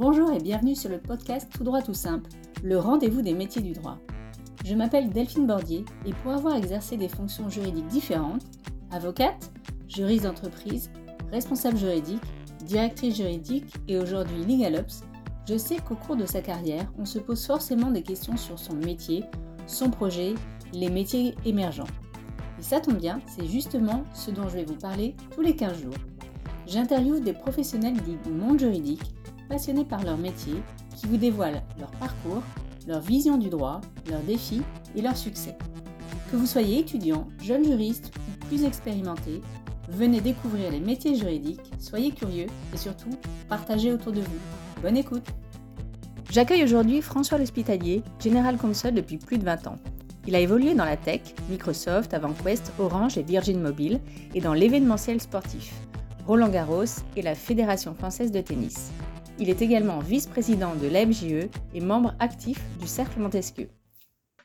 [0.00, 2.30] Bonjour et bienvenue sur le podcast Tout droit tout simple,
[2.62, 3.98] le rendez-vous des métiers du droit.
[4.64, 8.40] Je m'appelle Delphine Bordier et pour avoir exercé des fonctions juridiques différentes,
[8.90, 9.52] avocate,
[9.88, 10.90] juriste d'entreprise,
[11.30, 12.22] responsable juridique,
[12.64, 15.04] directrice juridique et aujourd'hui LegalOps,
[15.46, 18.76] je sais qu'au cours de sa carrière, on se pose forcément des questions sur son
[18.76, 19.24] métier,
[19.66, 20.32] son projet,
[20.72, 21.84] les métiers émergents.
[22.58, 25.82] Et ça tombe bien, c'est justement ce dont je vais vous parler tous les 15
[25.82, 25.94] jours.
[26.66, 29.09] J'interviewe des professionnels du monde juridique,
[29.50, 30.54] passionnés par leur métier,
[30.96, 32.42] qui vous dévoilent leur parcours,
[32.86, 34.62] leur vision du droit, leurs défis
[34.96, 35.58] et leurs succès.
[36.30, 39.42] Que vous soyez étudiant, jeune juriste ou plus expérimenté,
[39.88, 43.10] venez découvrir les métiers juridiques, soyez curieux et surtout
[43.48, 44.82] partagez autour de vous.
[44.82, 45.26] Bonne écoute
[46.30, 49.76] J'accueille aujourd'hui François L'Hospitalier, General Counsel depuis plus de 20 ans.
[50.28, 53.98] Il a évolué dans la tech, Microsoft, AvantQuest, Orange et Virgin Mobile,
[54.32, 55.74] et dans l'événementiel sportif,
[56.28, 56.84] Roland Garros
[57.16, 58.92] et la Fédération française de tennis.
[59.42, 63.68] Il est également vice-président de l'AMJE et membre actif du Cercle Montesquieu.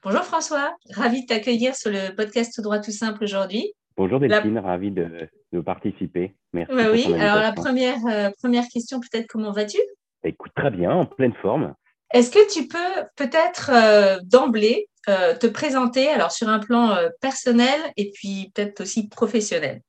[0.02, 3.74] Bonjour François, ravi de t'accueillir sur le podcast Tout droit tout simple aujourd'hui.
[3.98, 5.28] Bonjour Delphine, ravi de,
[5.66, 6.34] participer.
[6.54, 6.74] Merci.
[6.74, 9.80] Bah oui, alors la première, euh, première question peut-être, comment vas-tu?
[10.24, 11.76] Écoute, très bien, en pleine forme.
[12.14, 17.82] Est-ce que tu peux peut-être euh, d'emblée euh, te présenter alors sur un plan personnel
[17.98, 19.82] et puis peut-être aussi professionnel?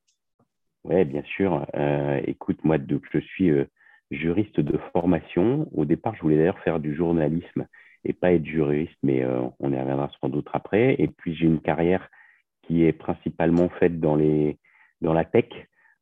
[0.83, 1.65] Oui, bien sûr.
[2.27, 2.79] écoute, moi,
[3.13, 3.53] je suis
[4.11, 5.69] juriste de formation.
[5.75, 7.67] Au départ, je voulais d'ailleurs faire du journalisme
[8.05, 10.97] et pas être juriste, mais euh, on y reviendra sans doute après.
[10.99, 12.09] Et puis, j'ai une carrière
[12.63, 14.59] qui est principalement faite dans, les,
[15.01, 15.47] dans la tech,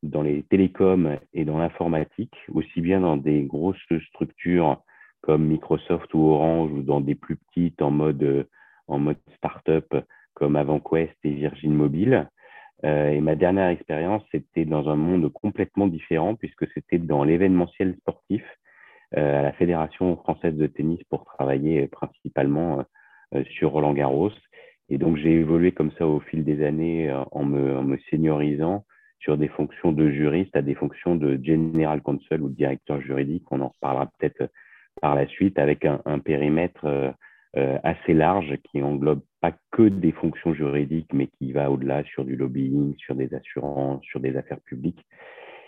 [0.02, 3.76] dans les télécoms et dans l'informatique, aussi bien dans des grosses
[4.08, 4.82] structures
[5.22, 8.46] comme Microsoft ou Orange ou dans des plus petites en mode,
[8.86, 9.94] en mode start-up
[10.34, 12.28] comme AvantQuest et Virgin Mobile.
[12.84, 17.96] Euh, et ma dernière expérience, c'était dans un monde complètement différent, puisque c'était dans l'événementiel
[18.00, 18.42] sportif
[19.16, 22.84] euh, à la Fédération française de tennis pour travailler principalement
[23.34, 24.32] euh, sur Roland Garros.
[24.90, 28.84] Et donc, j'ai évolué comme ça au fil des années en me, en me seniorisant
[29.18, 33.44] sur des fonctions de juriste à des fonctions de general counsel ou de directeur juridique.
[33.50, 34.50] On en reparlera peut-être
[35.00, 37.14] par la suite avec un, un périmètre
[37.56, 42.24] euh, assez large qui englobe pas que des fonctions juridiques, mais qui va au-delà sur
[42.24, 45.04] du lobbying, sur des assurances, sur des affaires publiques.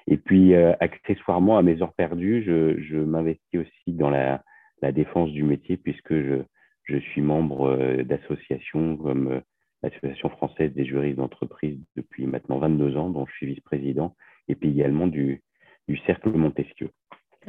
[0.09, 4.43] Et puis, euh, accessoirement, à mes heures perdues, je, je m'investis aussi dans la,
[4.83, 6.43] la, défense du métier, puisque je,
[6.85, 9.41] je suis membre euh, d'associations comme
[9.83, 14.17] l'Association française des juristes d'entreprise depuis maintenant 22 ans, dont je suis vice-président,
[14.49, 15.43] et puis également du,
[15.87, 16.91] du Cercle Montesquieu.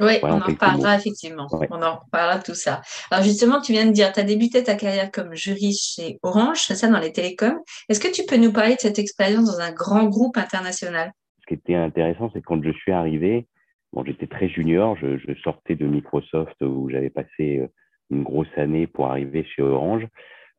[0.00, 1.46] Oui, on en parlera effectivement.
[1.70, 2.82] On en parlera tout ça.
[3.10, 6.58] Alors justement, tu viens de dire, tu as débuté ta carrière comme juriste chez Orange,
[6.60, 7.58] c'est ça, dans les télécoms.
[7.88, 11.12] Est-ce que tu peux nous parler de cette expérience dans un grand groupe international?
[11.40, 13.46] Ce qui était intéressant, c'est quand je suis arrivé,
[13.92, 17.66] bon, j'étais très junior, je, sortais de Microsoft où j'avais passé euh,
[18.10, 20.06] une grosse année pour arriver chez Orange.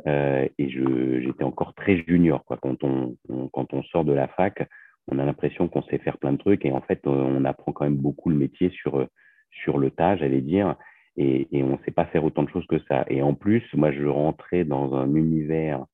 [0.08, 2.44] Euh, et j'étais encore très junior.
[2.46, 2.58] Quoi.
[2.62, 3.18] Quand, on,
[3.52, 4.66] quand on sort de la fac,
[5.08, 7.84] on a l'impression qu'on sait faire plein de trucs et en fait, on apprend quand
[7.84, 9.08] même beaucoup le métier sur
[9.52, 10.76] sur le tas, j'allais dire,
[11.18, 13.06] et, on ne sait pas faire autant de choses que ça.
[13.10, 15.86] Et en plus, moi, je rentrais dans un univers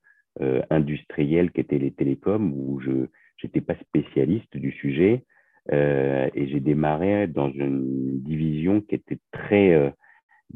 [0.42, 3.08] euh, industriel qui était les télécoms, où je
[3.44, 5.24] n'étais pas spécialiste du sujet,
[5.72, 9.90] euh, et j'ai démarré dans une division qui était très, euh,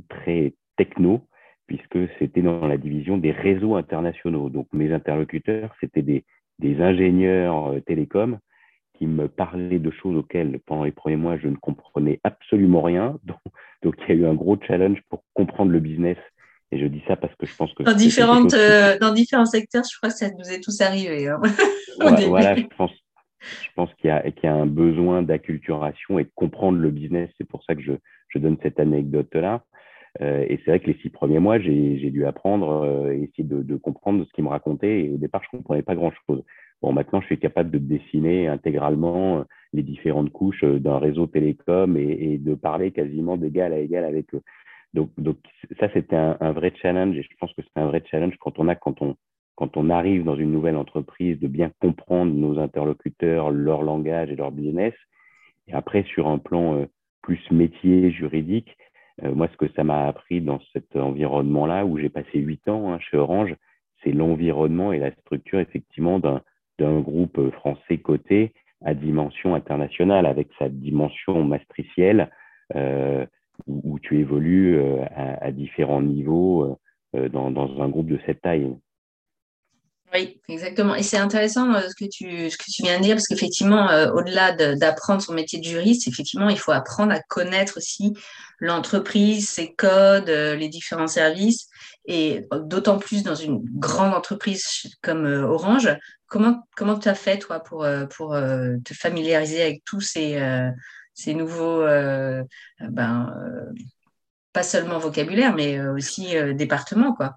[0.07, 1.27] très techno,
[1.65, 4.49] puisque c'était dans la division des réseaux internationaux.
[4.49, 6.25] Donc mes interlocuteurs, c'était des,
[6.59, 8.39] des ingénieurs télécoms
[8.99, 13.17] qui me parlait de choses auxquelles, pendant les premiers mois, je ne comprenais absolument rien.
[13.83, 16.17] Donc, il y a eu un gros challenge pour comprendre le business.
[16.71, 17.83] Et je dis ça parce que je pense que...
[17.83, 21.27] Dans, différentes, euh, dans différents secteurs, je crois que ça nous est tous arrivé.
[21.27, 21.41] Hein,
[22.27, 22.91] voilà, je pense,
[23.39, 27.31] je pense qu'il y, y, a un besoin d'acculturation et de comprendre le business.
[27.37, 27.93] C'est pour ça que je,
[28.27, 29.63] je donne cette anecdote-là.
[30.21, 33.43] Euh, et c'est vrai que les six premiers mois, j'ai dû apprendre euh, et essayer
[33.43, 35.05] de, de comprendre ce qu'il me racontait.
[35.05, 36.43] Et au départ, je ne comprenais pas grand-chose.
[36.81, 39.43] Bon, maintenant, je suis capable de dessiner intégralement euh,
[39.73, 44.33] les différentes couches euh, d'un réseau télécom et, de parler quasiment d'égal à égal avec
[44.33, 44.41] eux.
[44.93, 45.37] Donc, donc
[45.79, 48.67] ça, c'était un, vrai challenge et je pense que c'est un vrai challenge quand on
[48.69, 49.15] a, quand on,
[49.55, 54.35] quand on arrive dans une nouvelle entreprise, de bien comprendre nos interlocuteurs, leur langage et
[54.35, 54.93] leur business.
[55.67, 56.85] Et après, sur un plan euh,
[57.21, 58.75] plus métier juridique,
[59.21, 62.99] moi, ce que ça m'a appris dans cet environnement-là, où j'ai passé huit ans hein,
[62.99, 63.53] chez Orange,
[64.01, 66.41] c'est l'environnement et la structure effectivement d'un
[66.79, 68.53] d'un groupe français coté
[68.83, 72.31] à dimension internationale, avec sa dimension matricielle,
[72.75, 73.25] euh,
[73.67, 76.79] où, tu évolues euh, à, différents niveaux
[77.15, 78.71] euh, dans, un groupe de cette taille.
[80.13, 80.95] Oui, exactement.
[80.95, 83.89] Et c'est intéressant euh, ce, que tu, ce que tu viens de dire, parce qu'effectivement,
[83.91, 88.13] euh, au-delà d'apprendre son métier de juriste, effectivement, il faut apprendre à connaître aussi
[88.59, 91.67] l'entreprise, ses codes, euh, les différents services.
[92.05, 94.65] Et d'autant plus dans une grande entreprise
[95.03, 95.95] comme Orange.
[96.29, 97.85] Comment, comment tu as fait, toi, pour,
[98.15, 100.39] pour te familiariser avec tous ces,
[101.13, 101.83] ces nouveaux,
[102.79, 103.33] ben,
[104.53, 107.35] pas seulement vocabulaire, mais aussi départements, quoi?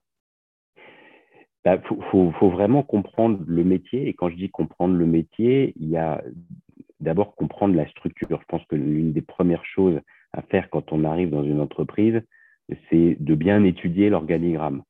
[1.65, 1.81] Il bah,
[2.11, 4.09] faut, faut, vraiment comprendre le métier.
[4.09, 6.23] Et quand je dis comprendre le métier, il y a
[6.99, 8.41] d'abord comprendre la structure.
[8.41, 10.01] Je pense que l'une des premières choses
[10.33, 12.21] à faire quand on arrive dans une entreprise,
[12.91, 14.83] c'est de bien étudier l'organigramme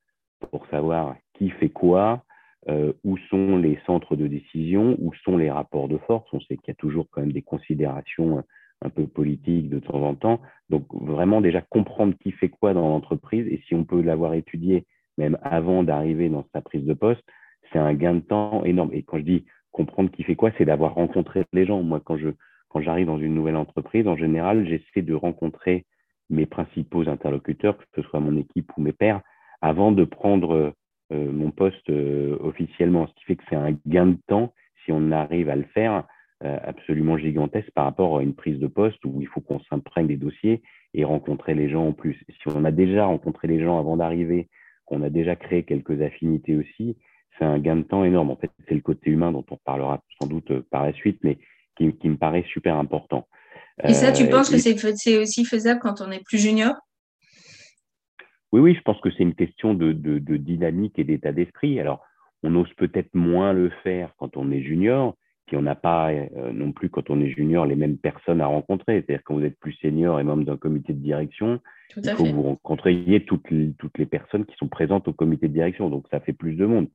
[0.51, 2.25] pour savoir qui fait quoi,
[2.69, 6.29] euh, où sont les centres de décision, où sont les rapports de force?
[6.33, 8.43] On sait qu'il y a toujours quand même des considérations
[8.85, 10.41] un peu politiques de temps en temps.
[10.71, 14.87] Donc vraiment déjà comprendre qui fait quoi dans l'entreprise et si on peut l'avoir étudié
[15.19, 17.23] même avant d'arriver dans sa prise de poste,
[17.73, 18.91] c'est un gain de temps énorme.
[18.93, 21.83] Et quand je dis comprendre qui fait quoi, c'est d'avoir rencontré les gens.
[21.83, 22.31] Moi, quand je
[22.69, 25.85] quand j'arrive dans une nouvelle entreprise, en général, j'essaie de rencontrer
[26.31, 29.21] mes principaux interlocuteurs, que ce soit mon équipe ou mes pairs,
[29.61, 30.71] avant de prendre euh,
[31.13, 33.07] mon poste euh, officiellement.
[33.07, 34.53] Ce qui fait que c'est un gain de temps
[34.85, 36.05] si on arrive à le faire
[36.45, 40.09] euh, absolument gigantesque par rapport à une prise de poste où il faut qu'on s'imprègne
[40.09, 40.61] des dossiers
[40.93, 42.19] et rencontrer les gens en plus.
[42.29, 44.49] Si on a déjà rencontré les gens avant d'arriver,
[44.89, 46.97] on a déjà créé quelques affinités aussi,
[47.39, 48.31] c'est un gain de temps énorme.
[48.31, 51.19] En fait, c'est le côté humain dont on parlera sans doute euh, par la suite,
[51.23, 51.39] mais
[51.77, 53.27] qui, me paraît super important.
[53.85, 56.75] Et ça, tu euh, penses que c'est aussi faisable quand on est plus junior?
[58.53, 61.81] Oui, oui, je pense que c'est une question de, dynamique et d'état d'esprit.
[61.81, 62.05] Alors,
[62.43, 65.17] on ose peut-être moins le faire quand on est junior,
[65.47, 68.47] puis on n'a pas euh, non plus, quand on est junior, les mêmes personnes à
[68.47, 68.97] rencontrer.
[68.97, 71.61] C'est-à-dire quand vous êtes plus senior et membre d'un comité de direction,
[71.97, 75.49] il faut que vous rencontriez toutes les, toutes les personnes qui sont présentes au comité
[75.49, 75.89] de direction.
[75.89, 76.89] Donc, ça fait plus de monde.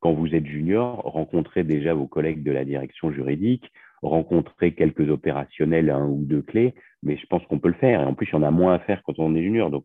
[0.00, 3.70] Quand vous êtes junior, rencontrez déjà vos collègues de la direction juridique,
[4.02, 8.00] rencontrez quelques opérationnels, un ou deux clés, mais je pense qu'on peut le faire.
[8.00, 9.70] Et en plus, il y en a moins à faire quand on est junior.
[9.70, 9.84] Donc,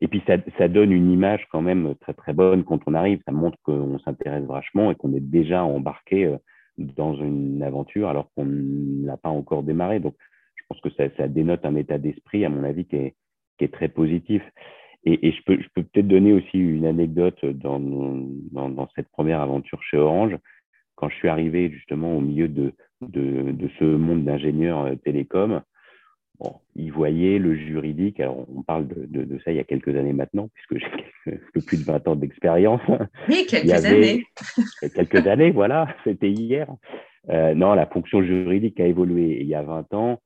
[0.00, 0.22] et puis,
[0.58, 3.20] ça, donne une image quand même très, très bonne quand on arrive.
[3.24, 6.36] Ça montre qu'on s'intéresse vachement et qu'on est déjà embarqué euh,
[6.78, 10.00] dans une aventure alors qu'on n'a pas encore démarré.
[10.00, 10.14] Donc,
[10.56, 13.14] je pense que ça, dénote un état d'esprit, à mon avis, qui est,
[13.72, 14.42] très positif.
[15.04, 17.80] Et, je peux, peut-être donner aussi une anecdote dans,
[18.94, 20.36] cette première aventure chez Orange.
[20.96, 25.62] Quand je suis arrivé justement au milieu de, de, de ce monde d'ingénieurs euh, télécoms,
[26.38, 28.20] bon, ils voyaient le juridique.
[28.20, 30.84] Alors, on parle de, de, de, ça il y a quelques années maintenant, puisque
[31.26, 32.80] j'ai plus de 20 ans d'expérience.
[33.28, 34.24] Oui, quelques années.
[34.94, 36.68] quelques années, voilà, c'était hier.
[37.30, 39.40] Euh, non, la fonction juridique a évolué.
[39.40, 40.20] il y a 20 ans,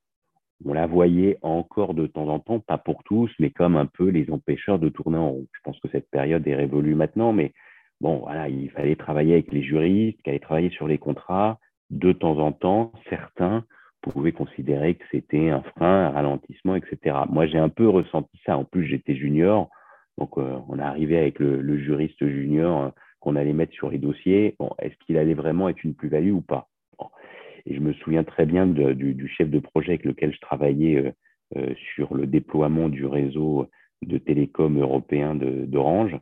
[0.64, 4.08] on la voyait encore de temps en temps, pas pour tous, mais comme un peu
[4.08, 5.46] les empêcheurs de tourner en rond.
[5.52, 7.52] Je pense que cette période est révolue maintenant, mais
[8.00, 11.58] bon, voilà, il fallait travailler avec les juristes, qu'il fallait travailler sur les contrats.
[11.90, 13.64] De temps en temps, certains
[14.02, 17.16] pouvaient considérer que c'était un frein, un ralentissement, etc.
[17.28, 18.56] Moi, j'ai un peu ressenti ça.
[18.56, 19.68] En plus, j'étais junior,
[20.18, 22.88] donc euh, on est arrivé avec le, juriste junior euh,
[23.20, 24.56] qu'on allait mettre sur les dossiers.
[24.58, 26.68] Bon, est-ce qu'il allait vraiment être une plus-value ou pas?
[27.66, 31.12] Et je me souviens très bien du, chef de projet avec lequel je travaillais
[31.56, 33.68] euh, sur le déploiement du réseau
[34.02, 36.16] de télécom européen d'Orange,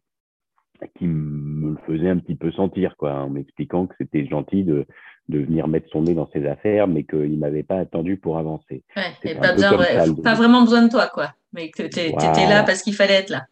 [0.96, 4.86] qui me le faisait un petit peu sentir, quoi, en m'expliquant que c'était gentil de,
[5.28, 8.38] de venir mettre son nez dans ses affaires, mais qu'il ne m'avait pas attendu pour
[8.38, 8.84] avancer.
[8.96, 9.54] Ouais, pas,
[10.22, 13.30] pas, vraiment besoin de toi, quoi, mais que tu étais là parce qu'il fallait être
[13.30, 13.46] là.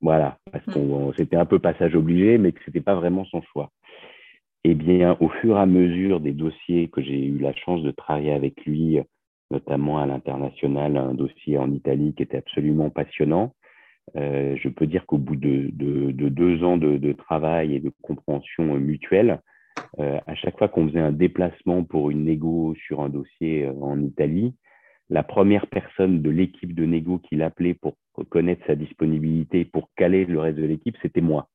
[0.00, 0.72] Voilà, parce mm.
[0.72, 3.70] que c'était un peu passage obligé, mais que ce n'était pas vraiment son choix.
[4.64, 7.92] Eh bien, au fur et à mesure des dossiers que j'ai eu la chance de
[7.92, 8.98] travailler avec lui,
[9.50, 13.54] notamment à l'international, un dossier en Italie qui était absolument passionnant,
[14.16, 19.40] euh, je peux dire qu'au bout de, deux ans de, travail et de compréhension mutuelle,
[19.98, 23.72] euh, à chaque fois qu'on faisait un déplacement pour une négo sur un dossier euh,
[23.80, 24.54] en Italie,
[25.08, 27.96] la première personne de l'équipe de négo qui l'appelait pour
[28.28, 31.48] connaître sa disponibilité, pour caler le reste de l'équipe, c'était moi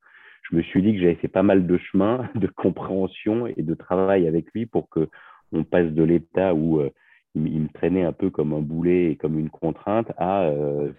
[0.49, 3.73] je me suis dit que j'avais fait pas mal de chemin de compréhension et de
[3.75, 5.07] travail avec lui pour que
[5.53, 6.89] on passe de l'état où euh,
[7.35, 10.49] il, me traînait un peu comme un boulet et comme une contrainte à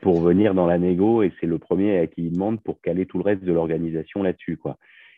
[0.00, 3.04] pour venir dans la négo et c'est le premier à qui il demande pour caler
[3.04, 4.58] tout le reste de l'organisation là-dessus.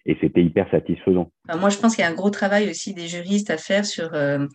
[0.07, 1.31] Et c'était hyper satisfaisant.
[1.59, 4.13] moi, je pense qu'il y a un gros travail aussi des juristes à faire sur
[4.13, 4.47] euh,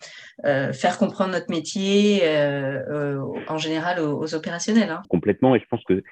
[0.72, 2.22] faire comprendre notre métier
[3.48, 4.90] en général aux, opérationnels.
[4.90, 5.02] Hein.
[5.08, 6.04] Complètement, et je pense que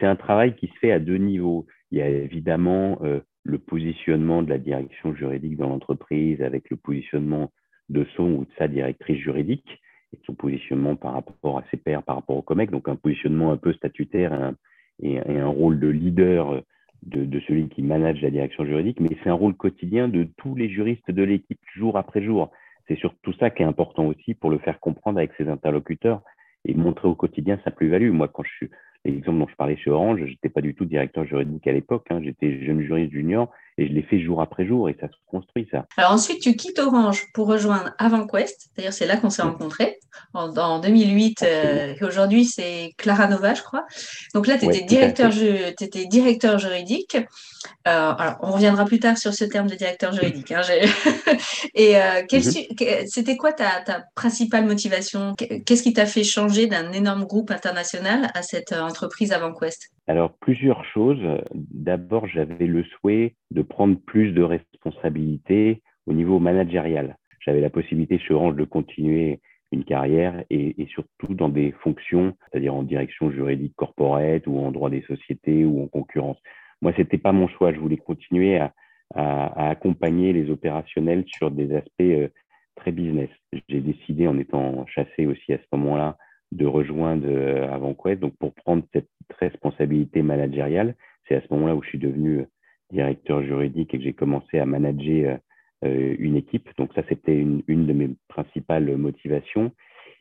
[0.00, 1.66] c'est un travail qui se fait à deux niveaux.
[1.90, 6.76] Il y a évidemment euh, le positionnement de la direction juridique dans l'entreprise avec le
[6.76, 7.52] positionnement
[7.88, 9.80] de son ou de sa directrice juridique
[10.12, 13.52] et son positionnement par rapport à ses pairs, par rapport au COMEX, donc un positionnement
[13.52, 14.52] un peu statutaire
[15.00, 16.62] et un, rôle de leader
[17.02, 20.68] de, celui qui manage la direction juridique, mais c'est un rôle quotidien de tous les
[20.68, 22.50] juristes de l'équipe jour après jour.
[22.88, 26.22] C'est surtout ça qui est important aussi pour le faire comprendre avec ses interlocuteurs
[26.64, 28.10] et montrer au quotidien sa plus-value.
[28.10, 28.70] Moi, quand je suis
[29.04, 32.06] l'exemple dont je parlais chez Orange, je n'étais pas du tout directeur juridique à l'époque.
[32.10, 32.20] Hein.
[32.22, 35.68] J'étais jeune juriste junior et je l'ai fait jour après jour et ça se construit,
[35.70, 35.84] ça.
[35.98, 38.70] Alors ensuite, tu quittes Orange pour rejoindre AvantQuest.
[38.76, 39.98] D'ailleurs, c'est là qu'on s'est rencontrés
[40.32, 41.42] en, 2008.
[41.42, 43.86] Euh, et aujourd'hui, c'est Clara Nova, je crois.
[44.34, 47.16] Donc là, tu étais, directeur, étais directeur juridique.
[47.16, 50.52] Euh, alors, on reviendra plus tard sur ce terme de directeur juridique.
[50.52, 50.62] Hein,
[51.74, 53.06] et euh, mhm.
[53.06, 55.34] c'était quoi ta, ta principale motivation?
[55.36, 59.90] Qu'est-ce qui t'a fait changer d'un énorme groupe international à cette entreprise AvantQuest?
[60.08, 61.20] Alors, plusieurs choses.
[61.54, 67.16] D'abord, j'avais le souhait de prendre plus de responsabilités au niveau managérial.
[67.40, 69.40] J'avais la possibilité chez Orange de continuer
[69.72, 74.90] une carrière et, surtout dans des fonctions, c'est-à-dire en direction juridique corporate ou en droit
[74.90, 76.38] des sociétés ou en concurrence.
[76.82, 77.72] Moi, c'était pas mon choix.
[77.72, 78.72] Je voulais continuer à,
[79.14, 82.28] à, à accompagner les opérationnels sur des aspects euh,
[82.76, 83.30] très business.
[83.68, 86.16] J'ai décidé, en étant chassé aussi à ce moment-là,
[86.52, 90.94] de rejoindre euh, AvantQuest, donc pour prendre cette responsabilité managériale.
[91.28, 92.46] C'est à ce moment-là où je suis devenu
[92.90, 95.38] directeur juridique et que j'ai commencé à manager
[95.84, 96.68] euh, une équipe.
[96.78, 99.72] Donc ça, c'était une, de mes principales motivations.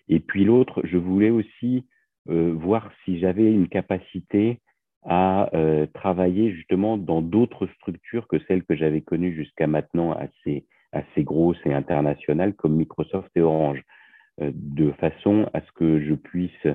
[0.09, 1.85] Et puis l'autre, je voulais aussi
[2.29, 4.59] euh, voir si j'avais une capacité
[5.03, 10.65] à euh, travailler justement dans d'autres structures que celles que j'avais connues jusqu'à maintenant assez,
[10.91, 13.83] assez grosses et internationales comme Microsoft et Orange,
[14.39, 16.67] de façon à ce que je puisse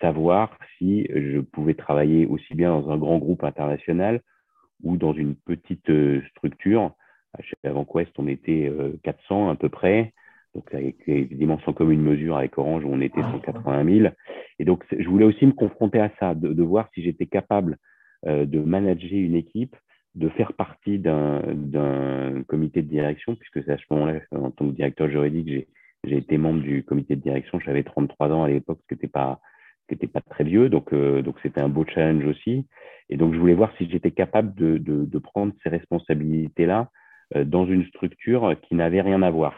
[0.00, 4.20] savoir si je pouvais travailler aussi bien dans un grand groupe international
[4.82, 6.92] ou dans une petite euh, structure.
[7.40, 10.14] Chez AvantQuest, on était 400 euh, à peu près,
[10.54, 14.14] donc avec des dimensions communes mesure avec Orange où on était 180 000.
[14.58, 17.76] Et donc, je voulais aussi me confronter à ça, de, voir si j'étais capable
[18.26, 19.76] euh, de manager une équipe,
[20.14, 24.74] de faire partie d'un comité de direction, puisque c'est à ce moment-là, en tant que
[24.74, 25.68] directeur juridique, j'ai
[26.04, 27.60] été membre du comité de direction.
[27.60, 31.68] J'avais 33 ans à l'époque, ce qui n'était pas, très vieux, donc donc c'était un
[31.68, 32.66] beau challenge aussi.
[33.10, 36.90] Et donc, je voulais voir si j'étais capable de, prendre ces responsabilités-là
[37.36, 39.54] euh, dans une structure qui n'avait rien à voir.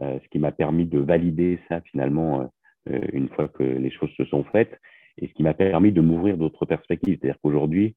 [0.00, 2.50] Euh, ce qui m'a permis de valider ça finalement
[2.90, 4.78] euh, une fois que les choses se sont faites
[5.16, 7.18] et ce qui m'a permis de m'ouvrir d'autres perspectives.
[7.18, 7.96] C'est-à-dire qu'aujourd'hui,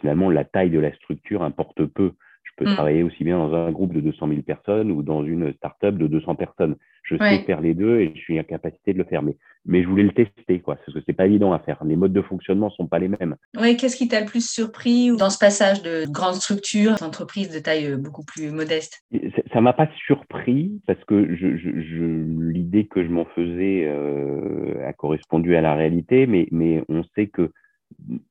[0.00, 2.12] finalement, la taille de la structure importe peu.
[2.44, 2.74] Je peux mm.
[2.74, 6.06] travailler aussi bien dans un groupe de 200 000 personnes ou dans une start-up de
[6.06, 6.76] 200 personnes.
[7.04, 9.22] Je sais faire les deux et je suis en capacité de le faire.
[9.22, 11.82] Mais, mais je voulais le tester, quoi, parce que c'est pas évident à faire.
[11.84, 13.36] Les modes de fonctionnement sont pas les mêmes.
[13.60, 17.50] Oui, qu'est-ce qui t'a le plus surpris dans ce passage de grande structure à entreprise
[17.50, 19.02] de taille euh, beaucoup plus modeste?
[19.52, 22.04] Ça m'a pas surpris parce que je, je,
[22.50, 27.26] l'idée que je m'en faisais euh, a correspondu à la réalité, mais, mais on sait
[27.26, 27.50] que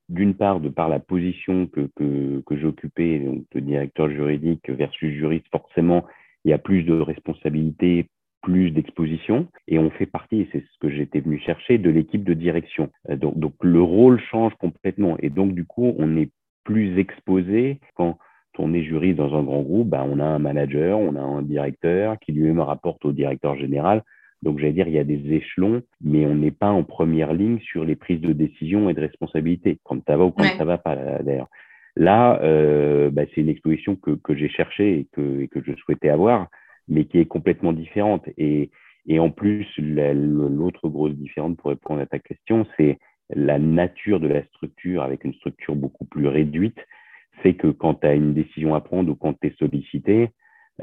[0.09, 5.47] d'une part, de par la position que, que, j'occupais, donc de directeur juridique versus juriste,
[5.51, 6.05] forcément,
[6.45, 8.07] il y a plus de responsabilités,
[8.41, 12.33] plus d'exposition, et on fait partie, c'est ce que j'étais venu chercher, de l'équipe de
[12.33, 12.89] direction.
[13.09, 16.31] Euh, donc, donc, le rôle change complètement, et donc du coup, on est
[16.63, 18.17] plus exposé quand
[18.57, 21.41] on est juriste dans un grand groupe, bah, on a un manager, on a un
[21.41, 24.03] directeur qui lui-même rapporte au directeur général.
[24.41, 27.59] Donc, j'allais dire, il y a des échelons, mais on n'est pas en première ligne
[27.59, 30.77] sur les prises de décision et de responsabilité, quand ça va ou quand ça va
[30.77, 31.49] pas, d'ailleurs.
[31.95, 35.73] Là, euh, bah, c'est une exposition que, que j'ai cherchée et que, et que je
[35.75, 36.47] souhaitais avoir,
[36.87, 38.27] mais qui est complètement différente.
[38.37, 38.71] Et,
[39.07, 42.97] et en plus, l'autre grosse différence pour répondre à ta question, c'est
[43.33, 46.79] la nature de la structure avec une structure beaucoup plus réduite.
[47.43, 50.29] C'est que quand tu as une décision à prendre ou quand tu es sollicité,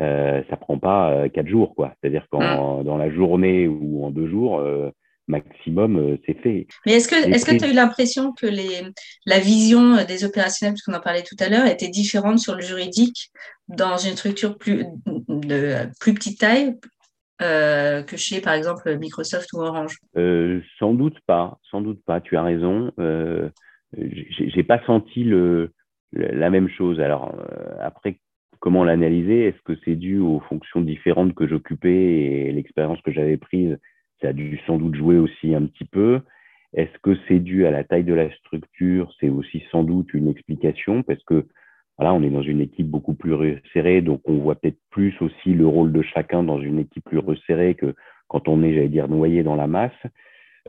[0.01, 1.95] euh, ça prend pas euh, quatre jours, quoi.
[2.01, 2.85] C'est-à-dire qu'en mm.
[2.85, 4.91] dans la journée ou en deux jours, euh,
[5.29, 6.67] maximum, euh, c'est fait.
[6.87, 8.83] Mais est-ce que est-ce que tu as eu l'impression que les,
[9.27, 13.31] la vision des opérationnels, puisqu'on en parlait tout à l'heure, était différente sur le juridique
[13.69, 14.87] dans une structure plus
[15.29, 16.75] de plus petite taille
[17.43, 19.99] euh, que chez, par exemple, Microsoft ou Orange?
[20.17, 22.21] Euh, Sans doute pas, sans doute pas.
[22.21, 22.91] Tu as raison.
[22.99, 23.51] Euh,
[23.97, 25.73] j'ai pas senti le,
[26.13, 27.01] la même chose.
[27.01, 27.35] Alors
[27.81, 28.19] après,
[28.61, 33.37] comment l'analyser Est-ce que c'est dû aux fonctions différentes que j'occupais et l'expérience que j'avais
[33.37, 33.79] prise
[34.21, 36.21] Ça a dû sans doute jouer aussi un petit peu.
[36.75, 39.13] Est-ce que c'est dû à la taille de la structure?
[39.21, 41.47] C'est aussi sans doute une explication parce que
[41.97, 45.53] voilà, on est dans une équipe beaucoup plus resserrée, donc on voit peut-être plus aussi
[45.53, 47.95] le rôle de chacun dans une équipe plus resserrée que
[48.29, 49.91] quand on est, j'allais dire, noyé dans la masse.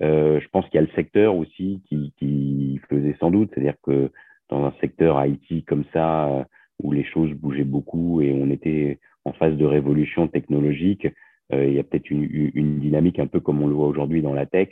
[0.02, 3.76] Euh, je pense qu'il y a le secteur aussi qui, qui faisait sans doute, c'est-à-dire
[3.84, 4.12] que
[4.50, 6.48] dans un secteur IT comme ça,
[6.82, 11.08] où les choses bougeaient beaucoup et on était en phase de révolution technologique.
[11.54, 14.22] Euh, il y a peut-être une, une, dynamique un peu comme on le voit aujourd'hui
[14.22, 14.70] dans la tech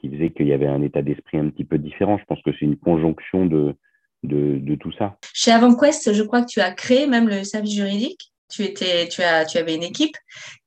[0.00, 2.18] qui faisait qu'il y avait un état d'esprit un petit peu différent.
[2.18, 3.74] Je pense que c'est une conjonction de,
[4.22, 5.18] de, tout ça.
[5.34, 8.32] Chez AvantQuest, je crois que tu as créé même le service juridique.
[8.48, 10.16] Tu, étais, tu, as, tu avais une équipe.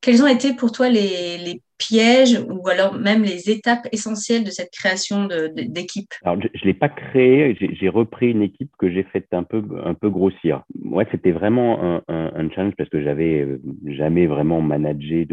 [0.00, 4.70] Quels ont été pour toi les, pièges ou alors même les étapes essentielles de cette
[4.70, 6.10] création d'équipe?
[6.24, 9.62] Alors, je ne l'ai pas créé, j'ai repris une équipe que j'ai faite un peu,
[10.10, 10.62] grossir.
[10.82, 15.26] Moi, c'était vraiment un, challenge parce que j'avais euh, jamais vraiment managé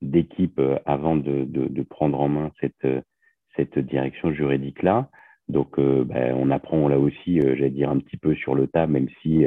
[0.00, 5.10] d'équipe euh, avant de, prendre en main cette, euh, direction juridique-là.
[5.48, 9.08] Donc, ben, on apprend là aussi, j'allais dire, un petit peu sur le tas, même
[9.20, 9.44] si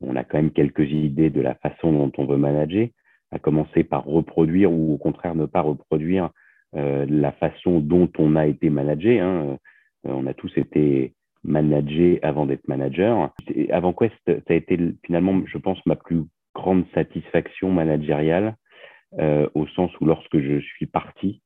[0.00, 2.88] on a quand même quelques idées de la façon dont on veut manager,
[3.34, 6.30] à commencer par reproduire ou au contraire ne pas reproduire
[6.72, 9.20] la façon dont on a été managé.
[9.20, 9.58] Hein.
[10.02, 11.12] on a tous été
[11.44, 13.32] managés avant d'être manager.
[13.70, 18.56] Avant Quest, ça a été finalement, je pense, ma plus grande satisfaction managériale,
[19.54, 21.42] au sens où lorsque je suis parti,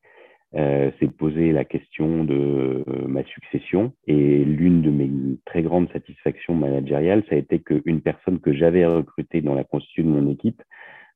[0.54, 3.92] euh, c'est poser la question de euh, ma succession.
[4.06, 5.10] Et l'une de mes
[5.44, 10.04] très grandes satisfactions managériales, ça a été qu'une personne que j'avais recrutée dans la constitution
[10.04, 10.64] de mon équipe, euh,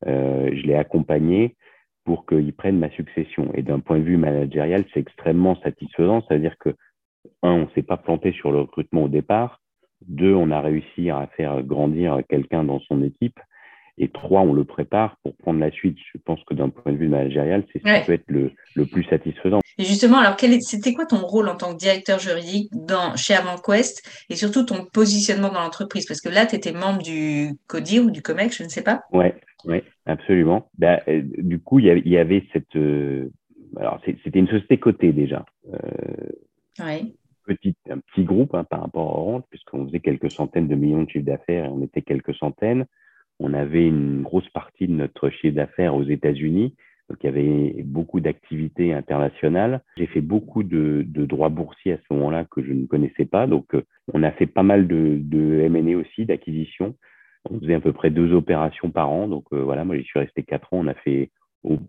[0.07, 1.57] je l'ai accompagnée
[2.05, 3.51] pour qu'il prenne ma succession.
[3.55, 6.23] Et d'un point de vue managérial, c'est extrêmement satisfaisant.
[6.23, 6.71] Ça veut dire que,
[7.43, 9.61] un, on ne s'est pas planté sur le recrutement au départ.
[10.09, 13.39] Deux, on a réussi à faire grandir quelqu'un dans son équipe.
[13.99, 15.99] Et trois, on le prépare pour prendre la suite.
[16.15, 18.87] Je pense que d'un point de vue managérial, c'est ce qui peut être le, le,
[18.87, 19.61] plus satisfaisant.
[19.79, 24.03] Et justement, alors c'était quoi ton rôle en tant que directeur juridique dans, chez AvantQuest
[24.31, 26.07] et surtout ton positionnement dans l'entreprise?
[26.07, 29.03] Parce que là, tu étais membre du CODIR ou du COMEX, je ne sais pas.
[29.13, 29.27] Oui,
[29.67, 30.71] ouais, absolument.
[30.79, 32.75] Ben, euh, du coup, il y avait, cette.
[32.77, 33.31] Euh,
[33.77, 35.45] alors, c'était une société cotée déjà.
[35.69, 37.03] Euh.
[37.45, 41.03] Petit, un petit groupe hein, par rapport à Orange, puisqu'on faisait quelques centaines de millions
[41.03, 42.87] de chiffres d'affaires et on était quelques centaines
[43.39, 46.75] on avait une grosse partie de notre chiffre d'affaires aux États-Unis.
[47.09, 49.83] Donc, il y avait beaucoup d'activités internationales.
[49.99, 53.47] J'ai fait beaucoup de, droits boursiers à ce moment-là que je ne connaissais pas.
[53.47, 53.83] Donc, euh,
[54.15, 56.95] on a fait pas mal de, de M&A aussi, d'acquisition.
[57.51, 59.29] On faisait à peu près deux opérations par an.
[59.29, 60.79] Donc, euh, voilà, moi, j'y suis resté quatre ans.
[60.79, 61.31] On a fait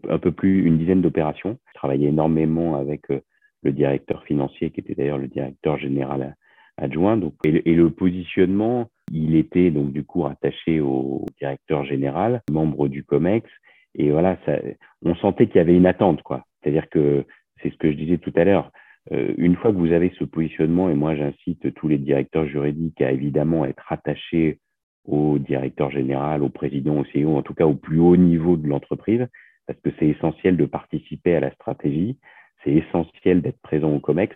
[0.09, 1.57] un peu plus une dizaine d'opérations.
[1.69, 3.21] Je travaillais énormément avec euh,
[3.61, 6.35] le directeur financier, qui était d'ailleurs le directeur général
[6.77, 7.17] adjoint.
[7.17, 13.03] Donc, et, le positionnement, il était donc du coup attaché au directeur général, membre du
[13.03, 13.49] COMEX.
[13.95, 14.57] Et voilà, ça,
[15.03, 16.45] on sentait qu'il y avait une attente, quoi.
[16.61, 17.25] C'est-à-dire que
[17.61, 18.71] c'est ce que je disais tout à l'heure.
[19.11, 23.01] Euh, une fois que vous avez ce positionnement, et moi j'incite tous les directeurs juridiques
[23.01, 24.59] à évidemment être attachés
[25.05, 28.67] au directeur général, au président, au CEO, en tout cas au plus haut niveau de
[28.67, 29.27] l'entreprise,
[29.67, 32.17] parce que c'est essentiel de participer à la stratégie,
[32.63, 34.35] c'est essentiel d'être présent au COMEX.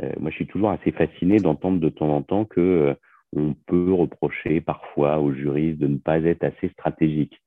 [0.00, 2.94] Euh, moi, je suis toujours assez fasciné d'entendre de temps en temps que euh,
[3.34, 7.40] on peut reprocher parfois aux juristes de ne pas être assez stratégiques.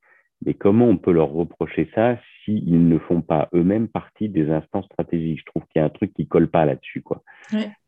[0.44, 4.86] Mais comment on peut leur reprocher ça s'ils ne font pas eux-mêmes partie des instances
[4.86, 5.40] stratégiques?
[5.40, 7.00] Je trouve qu'il y a un truc qui colle pas là-dessus.
[7.00, 7.22] Quoi.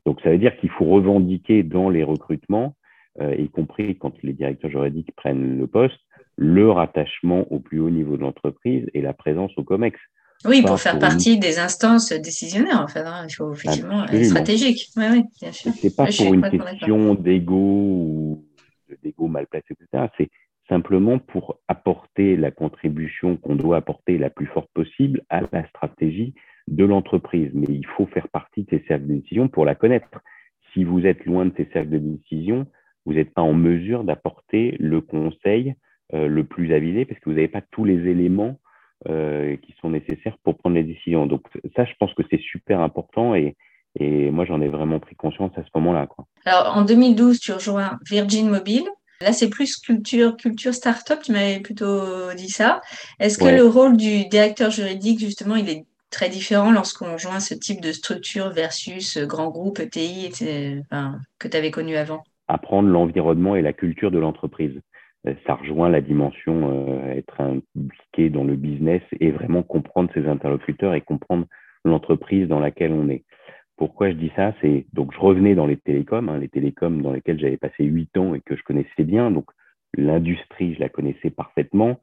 [0.07, 2.77] Donc ça veut dire qu'il faut revendiquer dans les recrutements,
[3.21, 6.01] euh, y compris quand les directeurs juridiques prennent le poste,
[6.37, 9.99] leur attachement au plus haut niveau de l'entreprise et la présence au COMEX.
[10.45, 13.01] Oui, pour faire partie des instances décisionnaires, en fait.
[13.01, 13.27] Hein.
[13.29, 14.91] Il faut effectivement être stratégique.
[14.97, 15.73] Oui, oui, bien sûr.
[15.75, 18.45] C'est pas pour une question d'ego ou
[19.03, 20.07] d'ego mal placé, etc.
[20.19, 20.31] C'est
[20.69, 26.35] simplement pour apporter la contribution qu'on doit apporter la plus forte possible à la stratégie
[26.69, 27.51] de l'entreprise.
[27.55, 30.09] Mais il faut faire partie de ces cercles de décision pour la connaître.
[30.73, 32.67] Si vous êtes loin de ces cercles de décision,
[33.07, 35.75] vous n'êtes pas en mesure d'apporter le conseil
[36.13, 38.59] euh, le plus avisé parce que vous n'avez pas tous les éléments
[39.09, 41.27] euh, qui sont nécessaires pour prendre les décisions.
[41.27, 41.43] Donc
[41.77, 43.57] ça, je pense que c'est super important et,
[43.99, 46.09] et moi, j'en ai vraiment pris conscience à ce moment-là.
[46.45, 48.87] Alors, en 2012, tu rejoins Virgin Mobile.
[49.21, 52.81] Là, c'est plus culture, culture start-up, tu m'avais plutôt dit ça.
[53.21, 57.55] Est-ce que le rôle du directeur juridique, justement, il est très différent lorsqu'on rejoint ce
[57.55, 60.31] type de structure versus grand groupe, ETI,
[61.39, 62.25] que tu avais connu avant?
[62.49, 64.81] Apprendre l'environnement et la culture de l'entreprise.
[65.27, 70.27] Euh, ça rejoint la dimension euh, être impliqué dans le business et vraiment comprendre ses
[70.27, 71.47] interlocuteurs et comprendre
[71.85, 73.25] l'entreprise dans laquelle on est.
[73.77, 74.55] Pourquoi je dis ça?
[74.61, 78.17] C'est donc je revenais dans les télécoms, hein, les télécoms dans lesquels j'avais passé huit
[78.17, 79.31] ans et que je connaissais bien.
[79.31, 79.47] Donc
[79.97, 82.01] l'industrie, je la connaissais parfaitement,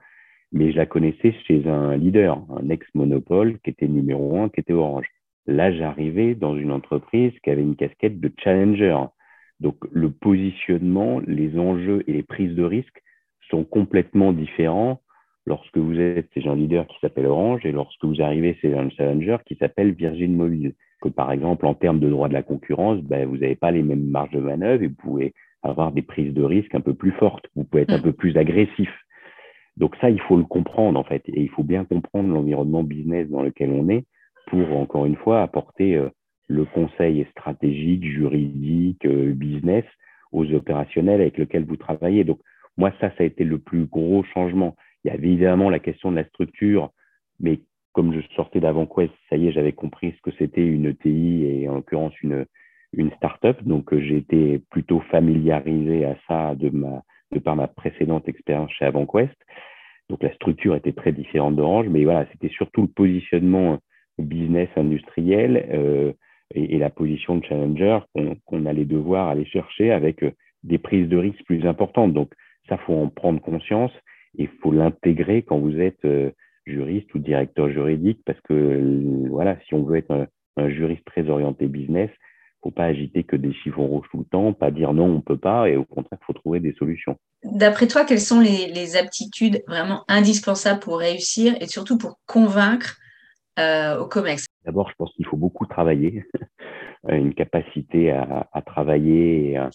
[0.52, 4.74] mais je la connaissais chez un leader, un ex-monopole qui était numéro un, qui était
[4.74, 5.08] Orange.
[5.48, 8.98] Là, j'arrivais dans une entreprise qui avait une casquette de challenger.
[9.60, 13.02] Donc le positionnement, les enjeux et les prises de risque
[13.52, 15.02] sont complètement différents
[15.46, 18.90] lorsque vous êtes chez un leader qui s'appelle Orange et lorsque vous arrivez chez un
[18.90, 20.74] challenger qui s'appelle Virgin Mobile.
[21.02, 23.82] Que par exemple, en termes de droit de la concurrence, ben, vous n'avez pas les
[23.82, 25.34] mêmes marges de manœuvre et vous pouvez
[25.64, 27.46] avoir des prises de risque un peu plus fortes.
[27.56, 28.04] Vous pouvez être un mm.
[28.04, 28.90] peu plus agressif.
[29.78, 31.24] Donc ça, il faut le comprendre en fait.
[31.28, 34.06] Et il faut bien comprendre l'environnement business dans lequel on est
[34.48, 36.10] pour, encore une fois, apporter euh,
[36.48, 39.86] le conseil stratégique, juridique, euh, business
[40.32, 42.24] aux opérationnels avec lesquels vous travaillez.
[42.24, 42.40] Donc,
[42.78, 44.76] moi, ça, ça a été le plus gros changement.
[45.04, 46.92] Il y a évidemment la question de la structure,
[47.40, 47.60] mais
[47.94, 51.70] comme je sortais d'AvantQuest, ça y est, j'avais compris ce que c'était une ETI et
[51.70, 52.46] en l'occurrence une,
[52.94, 53.62] une start-up.
[53.64, 56.72] Donc, j'ai été plutôt familiarisé à ça de
[57.40, 59.36] par ma précédente expérience chez AvantQuest.
[60.10, 63.80] Donc, la structure était très différente d'Orange, mais voilà, c'était surtout le positionnement
[64.20, 66.12] business industriel euh,
[66.54, 68.00] et, la position de challenger
[68.46, 70.32] qu'on allait devoir aller chercher avec euh,
[70.64, 72.14] des prises de risques plus importantes.
[72.14, 72.34] Donc,
[72.70, 73.92] ça, faut en prendre conscience
[74.38, 76.32] et il faut l'intégrer quand vous êtes euh,
[76.66, 80.12] juriste ou directeur juridique parce que, voilà, si on veut être
[80.58, 82.10] un, juriste très orienté business,
[82.62, 85.38] faut pas agiter que des chiffons rouges tout le temps, pas dire non, on peut
[85.38, 87.18] pas, et au contraire, il faut trouver des solutions.
[87.44, 92.98] D'après toi, quelles sont les, les, aptitudes vraiment indispensables pour réussir et surtout pour convaincre
[93.58, 96.24] euh, au COMEX D'abord, je pense qu'il faut beaucoup travailler,
[97.10, 99.72] une capacité à, à travailler, à,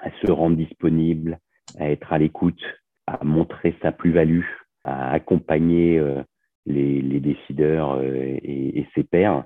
[0.00, 1.38] à, se rendre disponible,
[1.78, 2.62] à être à l'écoute,
[3.06, 4.44] à montrer sa plus-value,
[4.84, 6.22] à accompagner euh,
[6.66, 9.44] les, les, décideurs euh, et, et, ses pairs,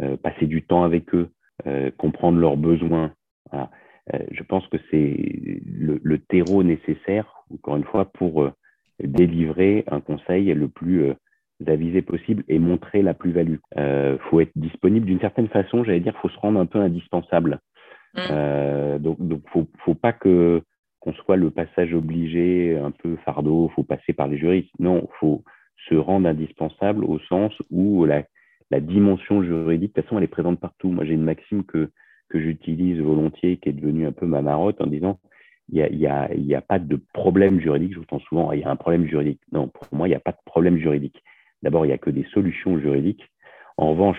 [0.00, 1.30] euh, passer du temps avec eux,
[1.96, 3.12] comprendre leurs besoins.
[3.50, 3.70] Voilà.
[4.30, 5.16] je pense que c'est
[5.64, 8.50] le, le, terreau nécessaire, encore une fois, pour
[9.02, 11.14] délivrer un conseil le plus
[11.60, 13.56] d'aviser possible et montrer la plus-value.
[13.78, 17.60] Euh, faut être disponible d'une certaine façon, j'allais dire, faut se rendre un peu indispensable.
[18.14, 18.20] Mm.
[18.30, 20.62] Euh, donc, donc faut, faut pas que
[21.06, 24.72] qu'on soit le passage obligé, un peu fardeau, faut passer par les juristes.
[24.80, 25.44] Non, faut
[25.88, 28.24] se rendre indispensable au sens où la,
[28.80, 30.88] dimension juridique, de toute façon, elle est présente partout.
[30.88, 31.90] Moi, j'ai une maxime que
[32.34, 35.20] j'utilise volontiers, qui est devenue un peu ma marotte, en disant
[35.68, 37.92] il n'y a, a, pas de problème juridique.
[37.92, 39.40] Je vous entends souvent, il y a un problème juridique.
[39.52, 41.22] Non, pour moi, il n'y a pas de problème juridique.
[41.62, 43.22] D'abord, il n'y a que des solutions juridiques.
[43.76, 44.18] En revanche,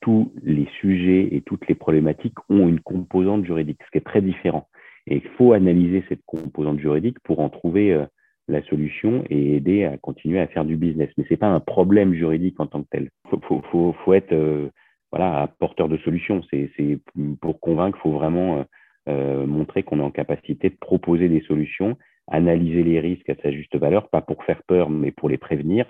[0.00, 4.20] tous les sujets et toutes les problématiques ont une composante juridique, ce qui est très
[4.20, 4.68] différent.
[5.06, 8.06] Et il faut analyser cette composante juridique pour en trouver euh,
[8.48, 11.10] la solution et aider à continuer à faire du business.
[11.16, 13.10] Mais ce n'est pas un problème juridique en tant que tel.
[13.32, 14.68] Il faut, faut, faut, être euh,
[15.10, 16.42] voilà, porteur de solutions.
[16.50, 16.98] C'est
[17.40, 18.62] pour convaincre, il faut vraiment euh,
[19.08, 21.96] euh, montrer qu'on est en capacité de proposer des solutions,
[22.28, 25.86] analyser les risques à sa juste valeur, pas pour faire peur, mais pour les prévenir,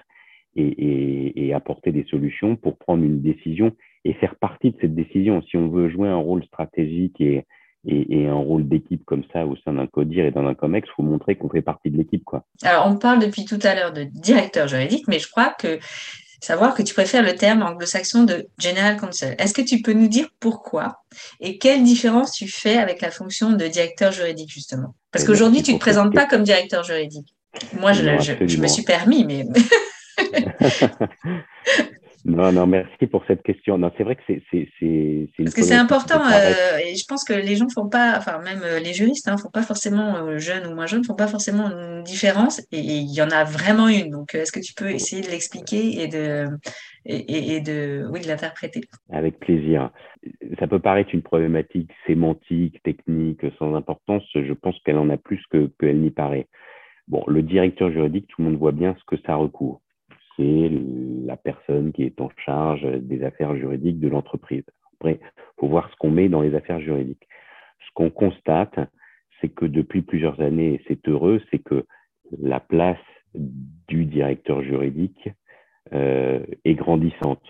[0.57, 3.72] et, et, et, apporter des solutions pour prendre une décision
[4.05, 5.42] et faire partie de cette décision.
[5.42, 7.44] Si on veut jouer un rôle stratégique et,
[7.86, 10.92] et un rôle d'équipe comme ça au sein d'un CODIR et dans un COMEX, il
[10.96, 12.24] faut montrer qu'on fait partie de l'équipe.
[12.24, 12.44] Quoi.
[12.62, 15.78] Alors, on parle depuis tout à l'heure de directeur juridique, mais je crois que
[16.40, 19.34] savoir que tu préfères le terme anglo-saxon de General Counsel.
[19.38, 21.02] Est-ce que tu peux nous dire pourquoi
[21.40, 24.94] et quelle différence tu fais avec la fonction de directeur juridique, justement?
[25.10, 27.34] Parce qu'aujourd'hui, tu ne te présentes pas comme directeur juridique.
[27.78, 29.46] Moi, je, je, je me suis permis, mais
[32.24, 33.76] non, non, merci pour cette question.
[33.76, 34.42] Non, c'est vrai que c'est.
[35.37, 38.62] Parce que c'est important, euh, et je pense que les gens font pas, enfin, même
[38.62, 41.70] euh, les juristes, hein, font pas forcément, euh, jeunes ou moins jeunes, font pas forcément
[41.70, 44.08] une différence, et il y en a vraiment une.
[44.08, 46.48] Donc, est-ce que tu peux essayer de l'expliquer et de,
[47.04, 48.80] et, et, de, oui, de l'interpréter?
[49.12, 49.90] Avec plaisir.
[50.58, 54.22] Ça peut paraître une problématique sémantique, technique, sans importance.
[54.34, 56.48] Je pense qu'elle en a plus qu'elle que n'y paraît.
[57.06, 59.82] Bon, le directeur juridique, tout le monde voit bien ce que ça recouvre
[60.36, 60.70] c'est
[61.24, 64.64] la personne qui est en charge des affaires juridiques de l'entreprise.
[64.94, 67.26] Après, il faut voir ce qu'on met dans les affaires juridiques.
[67.80, 68.78] Ce qu'on constate,
[69.40, 71.84] c'est que depuis plusieurs années, et c'est heureux, c'est que
[72.40, 72.98] la place
[73.34, 75.28] du directeur juridique
[75.92, 77.42] euh, est grandissante,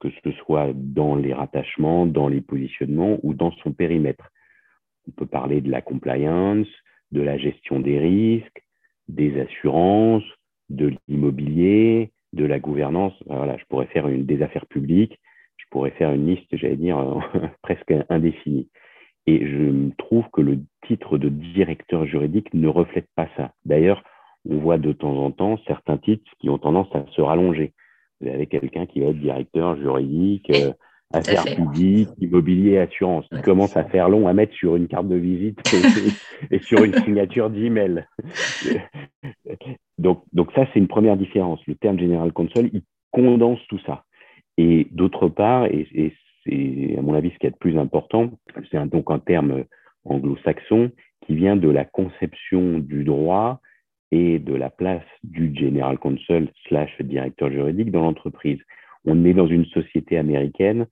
[0.00, 4.30] que ce soit dans les rattachements, dans les positionnements ou dans son périmètre.
[5.08, 6.68] On peut parler de la compliance,
[7.12, 8.62] de la gestion des risques,
[9.08, 10.24] des assurances,
[10.70, 13.12] de l'immobilier, de la gouvernance.
[13.26, 15.18] Voilà, je pourrais faire une, des affaires publiques,
[15.56, 16.98] je pourrais faire une liste, j'allais dire,
[17.62, 18.68] presque indéfinie.
[19.26, 23.52] Et je trouve que le titre de directeur juridique ne reflète pas ça.
[23.64, 24.02] D'ailleurs,
[24.48, 27.72] on voit de temps en temps certains titres qui ont tendance à se rallonger.
[28.20, 30.72] Vous avez quelqu'un qui va être directeur juridique, euh,
[31.12, 33.26] affaires publiques, immobilier, assurance.
[33.32, 36.84] Il commence à faire long à mettre sur une carte de visite et, et sur
[36.84, 38.06] une signature d'email.
[39.98, 41.60] Donc, donc ça, c'est une première différence.
[41.66, 44.04] Le terme General Counsel, il condense tout ça.
[44.56, 46.12] Et d'autre part, et, et
[46.44, 48.30] c'est à mon avis ce qui est le plus important,
[48.70, 49.64] c'est donc un terme
[50.04, 50.90] anglo-saxon
[51.26, 53.60] qui vient de la conception du droit
[54.12, 58.58] et de la place du General Counsel slash directeur juridique dans l'entreprise.
[59.04, 60.86] On est dans une société américaine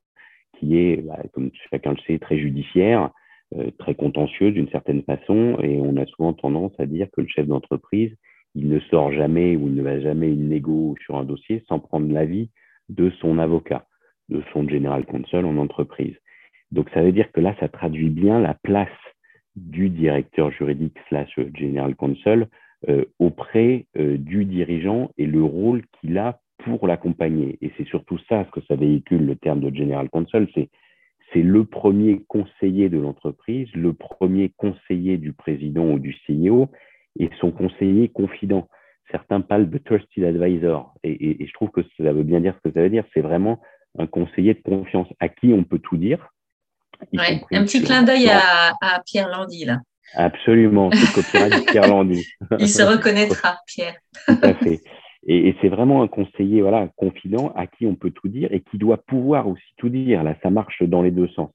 [0.58, 3.10] qui est, bah, comme chacun le sait, très judiciaire,
[3.56, 7.28] euh, très contentieuse d'une certaine façon, et on a souvent tendance à dire que le
[7.28, 8.14] chef d'entreprise
[8.54, 11.78] il ne sort jamais ou il ne va jamais une négo sur un dossier sans
[11.78, 12.50] prendre l'avis
[12.88, 13.86] de son avocat,
[14.28, 16.16] de son general counsel en entreprise.
[16.72, 18.88] Donc ça veut dire que là, ça traduit bien la place
[19.56, 22.48] du directeur juridique slash general counsel
[22.88, 27.58] euh, auprès euh, du dirigeant et le rôle qu'il a pour l'accompagner.
[27.62, 30.68] Et c'est surtout ça ce que ça véhicule le terme de general counsel, c'est
[31.32, 36.68] c'est le premier conseiller de l'entreprise, le premier conseiller du président ou du CEO
[37.18, 38.66] et son conseiller confident.
[39.10, 42.68] Certains parlent de trusted advisor et, et, je trouve que ça veut bien dire ce
[42.68, 43.04] que ça veut dire.
[43.14, 43.60] C'est vraiment
[43.98, 46.28] un conseiller de confiance à qui on peut tout dire.
[47.12, 49.78] Ouais, un petit clin d'œil à, à, Pierre Landy là.
[50.14, 52.26] Absolument, c'est copyright Pierre Landy.
[52.58, 53.96] Il se reconnaîtra, Pierre.
[54.26, 54.80] Tout à fait.
[55.26, 58.78] Et, c'est vraiment un conseiller voilà, confident à qui on peut tout dire et qui
[58.78, 60.22] doit pouvoir aussi tout dire.
[60.22, 61.50] Là, ça marche dans les deux sens.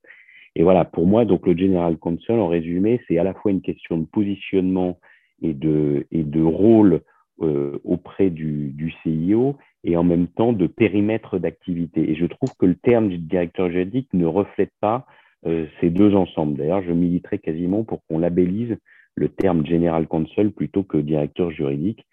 [0.56, 3.62] Et voilà, pour moi, donc le General Counsel, en résumé, c'est à la fois une
[3.62, 4.99] question de positionnement
[5.41, 7.02] et de, et de rôle
[7.41, 12.12] euh, auprès du, du CIO et en même temps de périmètre d'activité.
[12.12, 15.06] Et je trouve que le terme directeur juridique ne reflète pas
[15.45, 16.56] euh, ces deux ensembles.
[16.56, 18.78] D'ailleurs, je militerai quasiment pour qu'on labellise
[19.15, 22.06] le terme General Counsel plutôt que directeur juridique,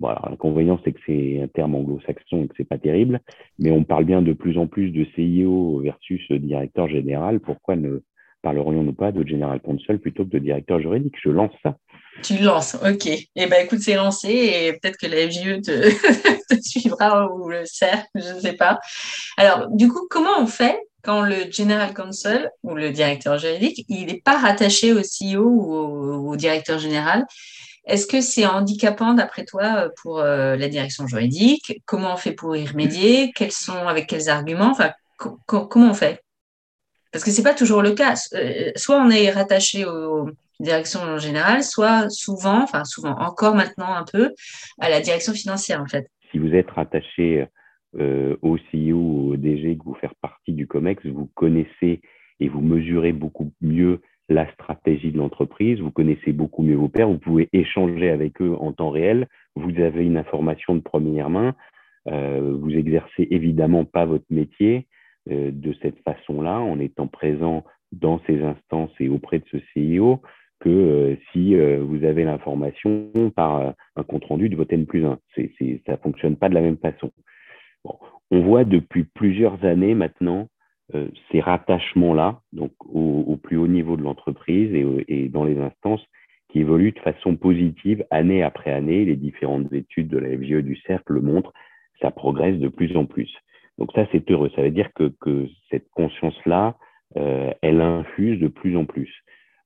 [0.00, 3.20] voilà, l'inconvénient, c'est que c'est un terme anglo-saxon et que c'est pas terrible,
[3.58, 7.38] mais on parle bien de plus en plus de CIO versus directeur général.
[7.38, 8.00] Pourquoi ne
[8.42, 11.16] parlerions-nous pas de General Counsel plutôt que de directeur juridique?
[11.22, 11.76] Je lance ça.
[12.22, 13.06] Tu lances, ok.
[13.06, 18.06] Eh ben écoute, c'est lancé et peut-être que la FGE te, suivra ou le CERF,
[18.14, 18.78] je ne sais pas.
[19.36, 24.06] Alors, du coup, comment on fait quand le General Counsel ou le directeur juridique, il
[24.06, 27.26] n'est pas rattaché au CEO ou au directeur général?
[27.84, 31.80] Est-ce que c'est handicapant d'après toi pour euh, la direction juridique?
[31.86, 33.32] Comment on fait pour y remédier?
[33.34, 34.70] Quels sont, avec quels arguments?
[34.70, 36.22] Enfin, comment on fait?
[37.12, 38.14] Parce que c'est pas toujours le cas.
[38.34, 44.04] Euh, soit on est rattaché aux directions générales, soit souvent, enfin souvent encore maintenant un
[44.04, 44.32] peu,
[44.78, 46.08] à la direction financière en fait.
[46.30, 47.46] Si vous êtes rattaché
[47.98, 52.02] euh, au CEO ou au DG, que vous faites partie du COMEX, vous connaissez
[52.38, 57.08] et vous mesurez beaucoup mieux la stratégie de l'entreprise, vous connaissez beaucoup mieux vos pairs,
[57.08, 61.54] vous pouvez échanger avec eux en temps réel, vous avez une information de première main,
[62.08, 64.86] euh, vous exercez évidemment pas votre métier
[65.30, 70.22] euh, de cette façon-là en étant présent dans ces instances et auprès de ce CIO
[70.60, 75.18] que euh, si vous avez l'information par un compte rendu de votre N plus 1.
[75.34, 77.10] C'est, c'est, ça fonctionne pas de la même façon.
[78.30, 80.48] On voit depuis plusieurs années maintenant
[80.94, 84.74] euh, ces rattachements-là, donc au, plus haut niveau de l'entreprise
[85.08, 86.04] et, dans les instances,
[86.48, 89.04] qui évoluent de façon positive année après année.
[89.04, 91.52] Les différentes études de la FGE du cercle le montrent,
[92.00, 93.32] ça progresse de plus en plus.
[93.78, 94.50] Donc ça, c'est heureux.
[94.56, 95.12] Ça veut dire que,
[95.70, 96.76] cette conscience-là,
[97.16, 99.12] euh, elle infuse de plus en plus.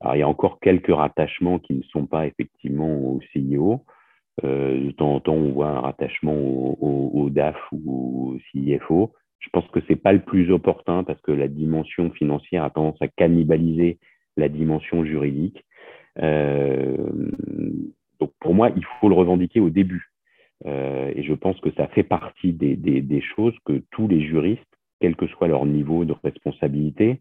[0.00, 3.80] Alors, il y a encore quelques rattachements qui ne sont pas effectivement au CIO.
[4.44, 9.50] Euh, de temps en temps, on voit un rattachement au DAF ou au CIFO je
[9.50, 13.09] pense que c'est pas le plus opportun parce que la dimension financière a tendance à
[13.09, 13.98] cannibaliser
[14.37, 15.64] la dimension juridique.
[16.20, 16.96] Euh,
[18.20, 20.11] donc pour moi, il faut le revendiquer au début.
[20.66, 24.62] Euh, et je pense que ça fait partie des, choses que tous les juristes,
[25.00, 27.20] quel que soit leur niveau de responsabilité,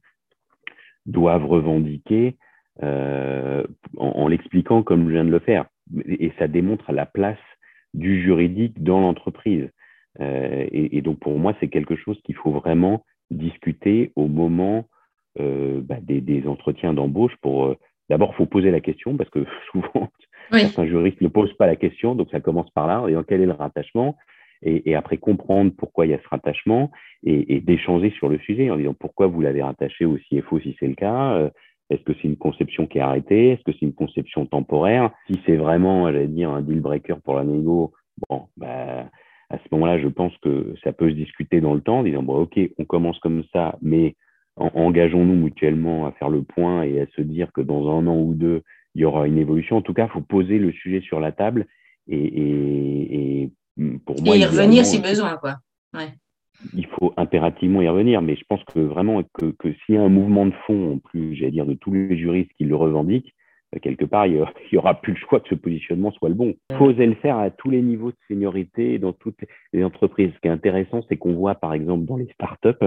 [1.06, 2.38] doivent revendiquer
[2.82, 3.64] euh,
[3.98, 5.66] en l'expliquant comme je viens de le faire.
[6.06, 7.38] Et ça démontre la place
[7.94, 9.70] du juridique dans l'entreprise.
[10.22, 14.86] Euh, et, et, donc pour moi, c'est quelque chose qu'il faut vraiment discuter au moment
[15.40, 17.36] euh, bah, des, des, entretiens d'embauche.
[17.42, 17.78] Pour euh,
[18.10, 20.10] d'abord, il faut poser la question parce que souvent
[20.52, 20.62] oui.
[20.62, 23.06] certains juristes ne posent pas la question, donc ça commence par là.
[23.10, 24.16] Et quel est le rattachement?
[24.62, 26.90] Et, et, après comprendre pourquoi il y a ce rattachement
[27.24, 30.76] et, et d'échanger sur le sujet en disant pourquoi vous l'avez rattaché au CFO si
[30.80, 31.50] c'est le cas.
[31.90, 35.12] Est-ce que c'est une conception qui est arrêtée Est-ce que c'est une conception temporaire?
[35.28, 37.94] Si c'est vraiment, j'allais dire, un deal breaker pour la négo,
[38.30, 39.06] bon, bah,
[39.50, 42.24] à ce moment-là, je pense que ça peut se discuter dans le temps, en disant,
[42.24, 44.16] bon, OK, on commence comme ça, mais
[44.58, 48.34] engageons-nous mutuellement à faire le point et à se dire que dans un an ou
[48.34, 48.62] deux,
[48.96, 49.78] il y aura une évolution.
[49.78, 51.66] En tout cas, il faut poser le sujet sur la table
[52.08, 53.52] et, et, et
[54.06, 54.36] pour moi.
[54.36, 55.56] Et y revenir si besoin, quoi.
[55.94, 56.14] Ouais.
[56.76, 60.02] Il faut impérativement y revenir, mais je pense que vraiment que, que s'il y a
[60.02, 63.34] un mouvement de fond, en plus, j'allais dire, de tous les juristes qui le revendiquent,
[63.82, 66.56] quelque part, il n'y aura plus le choix que ce positionnement soit le bon.
[66.70, 69.40] Il faut oser le faire à tous les niveaux de seniorité dans toutes
[69.74, 70.32] les entreprises.
[70.36, 72.86] Ce qui est intéressant, c'est qu'on voit, par exemple, dans les startups,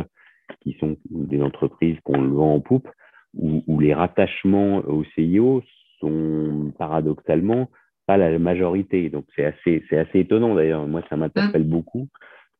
[0.60, 2.88] qui sont des entreprises qu'on le vend en poupe,
[3.34, 5.62] où, où, les rattachements au CIO
[6.00, 7.68] sont paradoxalement
[8.06, 9.10] pas la majorité.
[9.10, 10.86] Donc, c'est assez, c'est assez étonnant d'ailleurs.
[10.86, 11.70] Moi, ça m'interpelle mmh.
[11.70, 12.08] beaucoup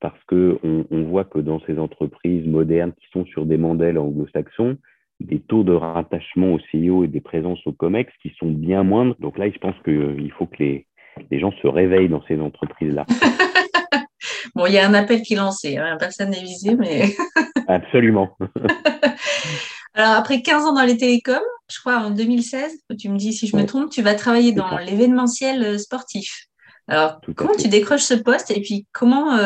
[0.00, 3.96] parce que on, on, voit que dans ces entreprises modernes qui sont sur des modèles
[3.96, 4.76] anglo-saxons,
[5.20, 9.16] des taux de rattachement au CIO et des présences au COMEX qui sont bien moindres.
[9.18, 10.86] Donc là, je pense qu'il euh, faut que les,
[11.30, 13.06] les gens se réveillent dans ces entreprises-là.
[14.54, 15.78] bon, il y a un appel qui est lancé.
[15.78, 15.96] Hein.
[15.98, 17.14] Personne n'est visé, mais.
[17.68, 18.36] Absolument.
[19.94, 21.40] Alors, après 15 ans dans les télécoms,
[21.72, 24.76] je crois, en 2016, tu me dis si je me trompe, tu vas travailler dans
[24.76, 26.48] l'événementiel sportif.
[26.86, 29.38] Alors, comment tu décroches ce poste et puis comment,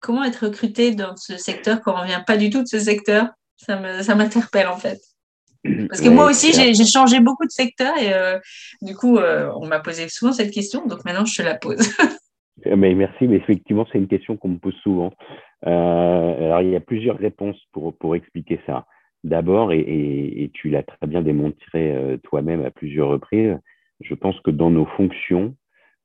[0.00, 2.78] comment être recruté dans ce secteur quand on ne vient pas du tout de ce
[2.78, 3.28] secteur?
[3.56, 4.98] Ça m'interpelle en fait.
[5.88, 8.38] Parce que moi aussi, j'ai changé beaucoup de secteur et euh,
[8.82, 11.78] du coup, euh, on m'a posé souvent cette question, donc maintenant, je te la pose.
[12.66, 15.12] mais merci, mais effectivement, c'est une question qu'on me pose souvent.
[15.66, 18.86] Euh, alors, il y a plusieurs réponses pour, pour expliquer ça.
[19.22, 23.56] D'abord, et, et, tu l'as très bien démontré toi-même à plusieurs reprises,
[24.00, 25.54] je pense que dans nos fonctions,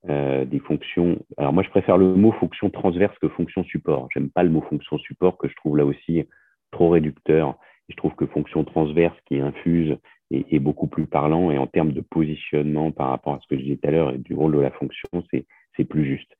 [0.07, 1.17] des fonctions.
[1.37, 4.07] Alors moi, je préfère le mot fonction transverse que fonction support.
[4.13, 6.27] J'aime pas le mot fonction support que je trouve là aussi
[6.71, 7.57] trop réducteur
[7.89, 9.97] je trouve que fonction transverse qui infuse
[10.31, 13.63] est, beaucoup plus parlant et en termes de positionnement par rapport à ce que je
[13.63, 16.35] disais tout à l'heure et du rôle de la fonction, c'est plus juste.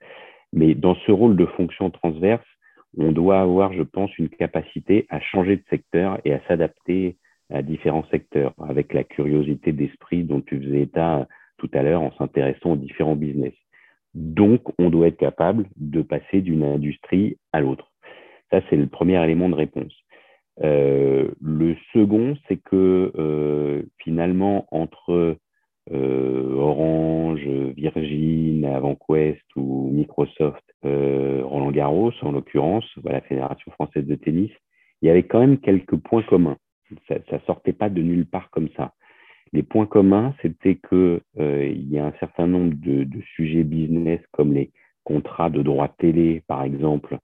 [0.51, 2.45] Mais dans ce rôle de fonction transverse,
[2.97, 7.17] on doit avoir, je pense, une capacité à changer de secteur et à s'adapter
[7.49, 12.11] à différents secteurs avec la curiosité d'esprit dont tu faisais état tout à l'heure en
[12.17, 13.53] s'intéressant aux différents business.
[14.15, 17.91] Donc, on doit être capable de passer d'une industrie à l'autre.
[18.51, 19.93] Ça, c'est le premier élément de réponse.
[20.63, 25.37] Euh, le second, c'est que euh, finalement, entre
[25.91, 34.51] euh, Orange, Virgin, AvantQuest ou Microsoft, Roland Garros en l'occurrence, la Fédération française de tennis,
[35.01, 36.57] il y avait quand même quelques points communs.
[37.07, 38.93] Ça ne sortait pas de nulle part comme ça.
[39.53, 44.21] Les points communs, c'était qu'il il y a un certain nombre de, de, sujets business
[44.31, 44.71] comme les
[45.03, 47.17] contrats de droit télé, par exemple,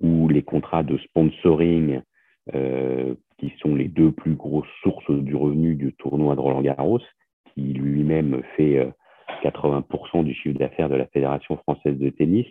[0.00, 2.00] ou les contrats de sponsoring euh,
[2.50, 7.00] qui sont les deux plus grosses sources du revenu du tournoi de Roland Garros,
[7.54, 8.88] qui lui-même fait
[9.42, 9.84] 80%
[10.20, 12.46] euh, du chiffre d'affaires de la Fédération française de tennis.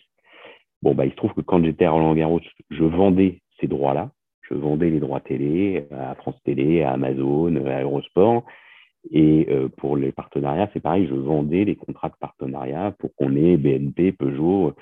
[0.81, 4.11] Bon, bah, il se trouve que quand j'étais à Roland Garros, je vendais ces droits-là.
[4.49, 8.43] Je vendais les droits télé à France Télé, à Amazon, à Eurosport.
[9.11, 13.35] Et euh, pour les partenariats, c'est pareil, je vendais les contrats de partenariat pour qu'on
[13.35, 14.73] ait BNP, Peugeot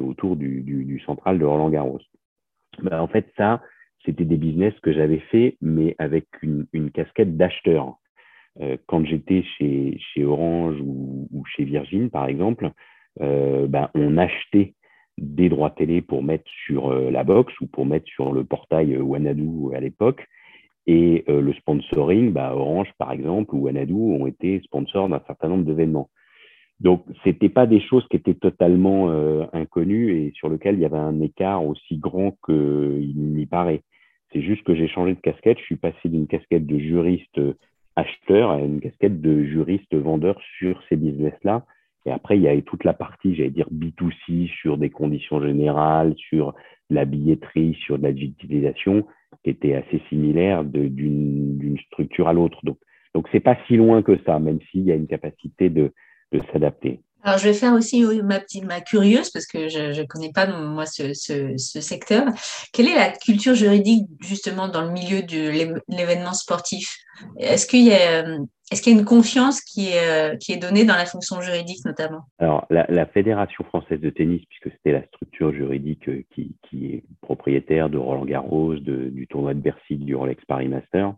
[0.00, 2.00] autour du central de Roland Garros.
[2.82, 3.60] Bah, en fait, ça,
[4.04, 7.96] c'était des business que j'avais fait, mais avec une, casquette d'acheteur.
[8.60, 12.70] Euh, quand j'étais chez, Orange ou, chez Virgin, par exemple,
[13.20, 14.74] euh, ben, on achetait
[15.18, 18.96] des droits télé pour mettre sur euh, la box ou pour mettre sur le portail
[18.98, 20.26] Wanadu à l'époque.
[20.88, 25.62] Et le sponsoring, ben, Orange, par exemple, ou Wanadu ont été sponsors d'un certain nombre
[25.62, 26.10] d'événements.
[26.80, 29.08] Donc, c'était pas des choses qui étaient totalement
[29.52, 33.82] inconnues et sur lesquelles il y avait un écart aussi grand qu'il n'y paraît.
[34.32, 35.58] C'est juste que j'ai changé de casquette.
[35.58, 37.40] Je suis passé d'une casquette de juriste
[37.96, 41.64] acheteur à une casquette de juriste vendeur sur ces business-là.
[42.06, 46.14] Et après, il y avait toute la partie, j'allais dire, B2C sur des conditions générales,
[46.16, 46.54] sur
[46.90, 49.06] la billetterie, sur la digitalisation,
[49.44, 52.58] qui était assez similaire d'une structure à l'autre.
[52.64, 52.78] Donc,
[53.14, 55.92] donc c'est pas si loin que ça, même s'il y a une capacité de
[56.52, 57.00] s'adapter.
[57.22, 60.46] Alors, je vais faire aussi ma petite, ma curieuse, parce que je ne connais pas,
[60.46, 62.24] moi, ce, ce, secteur.
[62.72, 65.50] Quelle est la culture juridique, justement, dans le milieu de
[65.88, 66.96] l'événement sportif?
[67.38, 68.24] Est-ce qu'il y a.
[68.72, 72.22] Est-ce y a une confiance qui est, qui est donnée dans la fonction juridique notamment?
[72.38, 76.86] Alors, la, la, Fédération française de tennis, puisque c'était la structure juridique euh, qui, qui,
[76.86, 81.12] est propriétaire de Roland Garros, de, du tournoi de Bercy, du Rolex Paris Master,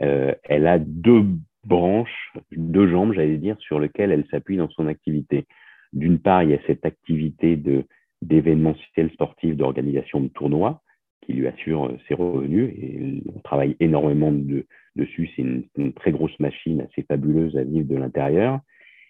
[0.00, 1.24] euh, elle a deux
[1.64, 5.46] branches, deux jambes, j'allais dire, sur lesquelles elle s'appuie dans son activité.
[5.92, 7.84] D'une part, il y a cette activité de
[8.22, 10.80] d'événementiel sportif, d'organisation de tournois,
[11.22, 12.72] qui lui assure euh, ses revenus.
[12.78, 15.28] Et on travaille énormément de, dessus.
[15.34, 18.60] C'est une, une, très grosse machine assez fabuleuse à vivre de l'intérieur.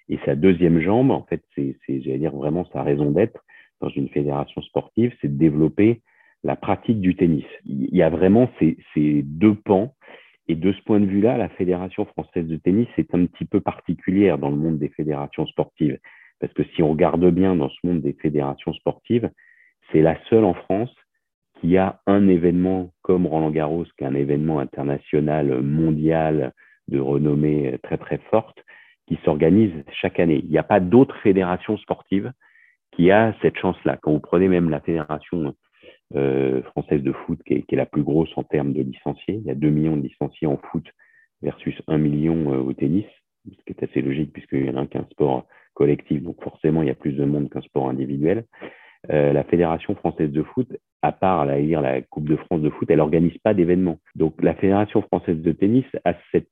[0.08, 3.44] Et sa deuxième jambe, en fait, c'est, j'allais dire, vraiment sa raison d'être
[3.80, 6.00] dans une fédération sportive, c'est de développer
[6.44, 7.44] la pratique du tennis.
[7.64, 9.94] Il y a vraiment ces, ces deux pans
[10.48, 13.60] et de ce point de vue-là, la Fédération française de tennis est un petit peu
[13.60, 15.98] particulière dans le monde des fédérations sportives.
[16.40, 19.30] Parce que si on regarde bien dans ce monde des fédérations sportives,
[19.90, 20.94] c'est la seule en France
[21.60, 26.52] qui a un événement comme Roland Garros, qui est un événement international mondial
[26.88, 28.58] de renommée très très forte,
[29.06, 30.40] qui s'organise chaque année.
[30.42, 32.32] Il n'y a pas d'autre fédération sportive
[32.90, 33.96] qui a cette chance-là.
[34.02, 35.54] Quand vous prenez même la fédération
[36.14, 39.36] euh, française de foot qui est, la plus grosse en termes de licenciés.
[39.36, 40.84] Il y a 2 millions de licenciés en foot
[41.42, 43.06] versus 1 million euh, au tennis,
[43.46, 46.88] ce qui est assez logique puisqu'il y en a qu'un sport collectif, donc forcément il
[46.88, 48.44] y a plus de monde qu'un sport individuel.
[49.10, 50.68] Euh, la Fédération française de foot,
[51.02, 53.98] à part la, la Coupe de France de foot, elle n'organise pas d'événements.
[54.14, 56.48] Donc la Fédération française de tennis a cette,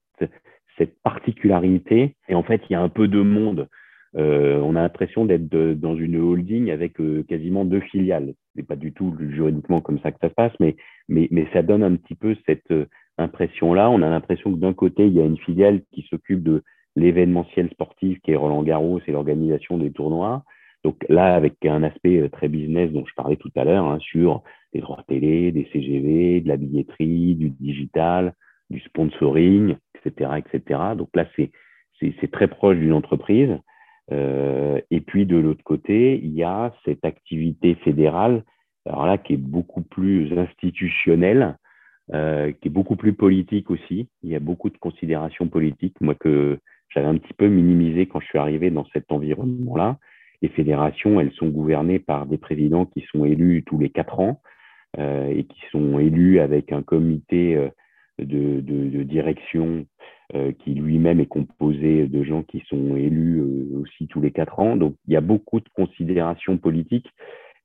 [0.78, 3.68] cette particularité, et en fait il y a un peu de monde
[4.14, 8.34] on a l'impression d'être dans une holding avec euh, quasiment deux filiales.
[8.56, 10.76] C'est pas du tout juridiquement comme ça que ça se passe, mais,
[11.08, 12.72] mais, mais ça donne un petit peu cette,
[13.20, 13.90] impression-là.
[13.90, 16.62] On a l'impression que d'un côté, il y a une filiale qui s'occupe de
[16.96, 20.42] l'événementiel sportif qui est Roland Garros et l'organisation des tournois.
[20.82, 24.42] Donc là, avec un aspect très business dont je parlais tout à l'heure, hein, sur
[24.72, 28.34] des droits télé, des CGV, de la billetterie, du digital,
[28.70, 30.30] du sponsoring, etc.
[30.38, 30.80] etc.
[30.96, 33.50] Donc là, c'est très proche d'une entreprise.
[34.12, 38.44] Euh, et puis de l'autre côté, il y a cette activité fédérale,
[38.86, 41.56] alors là, qui est beaucoup plus institutionnelle,
[42.12, 44.08] euh, qui est beaucoup plus politique aussi.
[44.22, 46.58] Il y a beaucoup de considérations politiques, moi que
[46.88, 49.98] j'avais un petit peu minimisé quand je suis arrivé dans cet environnement-là.
[50.42, 54.40] Les fédérations, elles sont gouvernées par des présidents qui sont élus tous les quatre ans
[54.98, 57.68] euh, et qui sont élus avec un comité
[58.18, 59.86] de direction
[60.37, 64.61] euh, qui lui-même est composé de gens qui sont élus euh, aussi tous les quatre
[64.61, 64.76] ans.
[64.76, 67.09] Donc il y a beaucoup de considérations politiques.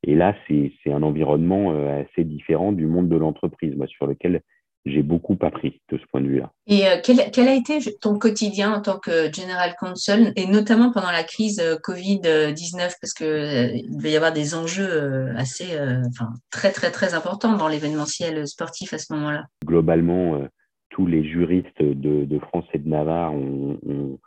[0.02, 4.42] Et là, c'est un environnement euh, assez différent du monde de l'entreprise, sur lequel
[4.84, 6.52] j'ai beaucoup appris de ce point de vue-là.
[6.66, 11.12] Et quel, quel, a été ton quotidien en tant que General Counsel, et notamment pendant
[11.12, 15.66] la crise Covid-19, parce qu'il il devait y avoir des enjeux assez,
[16.08, 20.48] enfin, très, très, très importants dans l'événementiel sportif à ce moment-là Globalement,
[20.96, 24.18] tous les juristes de, France et de Navarre ont,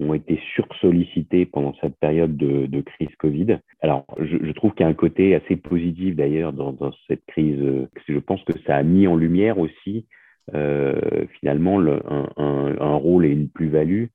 [0.00, 3.58] ont, été sursollicités pendant cette période de, crise Covid.
[3.80, 7.60] Alors, je, trouve qu'il y a un côté assez positif d'ailleurs dans, cette crise.
[8.08, 10.06] Je pense que ça a mis en lumière aussi
[10.52, 14.06] euh, finalement un, rôle et une plus-value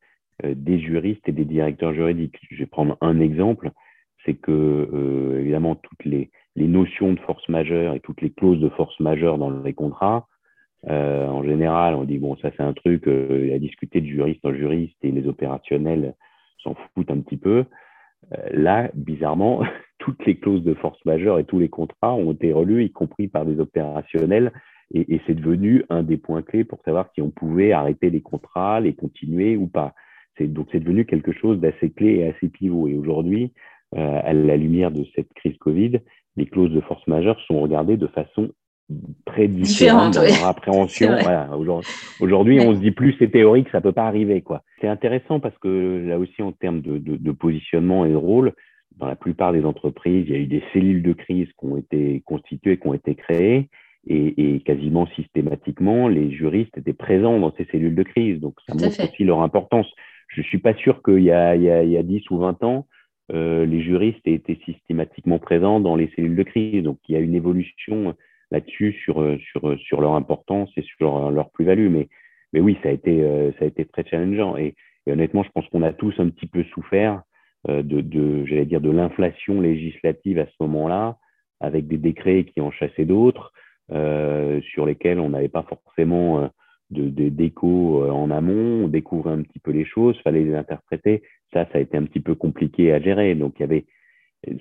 [0.44, 2.36] euh, des juristes et des directeurs juridiques.
[2.52, 3.72] Je vais prendre un exemple,
[4.26, 8.70] c'est que euh, évidemment toutes les notions de force majeure et toutes les clauses de
[8.70, 10.28] force majeure dans les contrats
[10.90, 14.44] euh, en général, on dit bon, ça c'est un truc euh, à discuter de juriste
[14.46, 16.16] en juriste et les opérationnels
[16.64, 17.66] s'en foutent un petit peu.
[18.34, 19.64] Euh, là, bizarrement,
[20.00, 23.28] toutes les clauses de force majeure et tous les contrats ont été relus, y compris
[23.28, 24.52] par des opérationnels,
[24.94, 28.22] et, et c'est devenu un des points clés pour savoir si on pouvait arrêter les
[28.22, 29.94] contrats, les continuer ou pas.
[30.48, 32.88] Donc c'est devenu quelque chose d'assez clé et assez pivot.
[32.88, 33.54] Et aujourd'hui,
[33.96, 36.00] euh, à la lumière de cette crise Covid,
[36.38, 38.50] les clauses de force majeure sont regardées de façon
[39.26, 41.12] très différentes dans leur appréhension.
[42.20, 44.42] Aujourd'hui, on se dit plus c'est théorique, ça peut pas arriver.
[44.42, 44.64] quoi.
[44.80, 48.54] C'est intéressant parce que là aussi, en termes de, de, positionnement et de rôle,
[48.98, 51.78] dans la plupart des entreprises, il y a eu des cellules de crise qui ont
[51.78, 53.70] été constituées, qui ont été créées.
[54.08, 58.40] Et, et, quasiment systématiquement, les juristes étaient présents dans ces cellules de crise.
[58.40, 59.86] Donc, ça montre aussi leur importance.
[60.28, 62.88] Je suis pas sûr qu'il y, y, a, il y a 10 ou 20 ans,
[63.34, 66.84] euh, les juristes aient été systématiquement présents dans les cellules de crise.
[66.84, 68.16] Donc, il y a une évolution
[68.52, 71.90] là-dessus sur, euh, sur, euh, sur leur importance et sur euh, leur plus-value.
[71.90, 72.10] Mais,
[72.54, 73.22] mais oui, ça a, été,
[73.58, 74.58] ça a été très challengeant.
[74.58, 74.76] Et,
[75.08, 77.22] honnêtement, je pense qu'on a tous un petit peu souffert
[77.68, 81.16] de, de j'allais dire, de l'inflation législative à ce moment-là,
[81.62, 83.54] avec des décrets qui en chassaient d'autres,
[83.92, 86.50] euh, sur lesquels on n'avait pas forcément
[86.90, 88.84] de, d'écho en amont.
[88.84, 91.24] On découvrait un petit peu les choses, fallait les interpréter.
[91.54, 93.34] Ça, ça a été un petit peu compliqué à gérer.
[93.34, 93.86] Donc, il y avait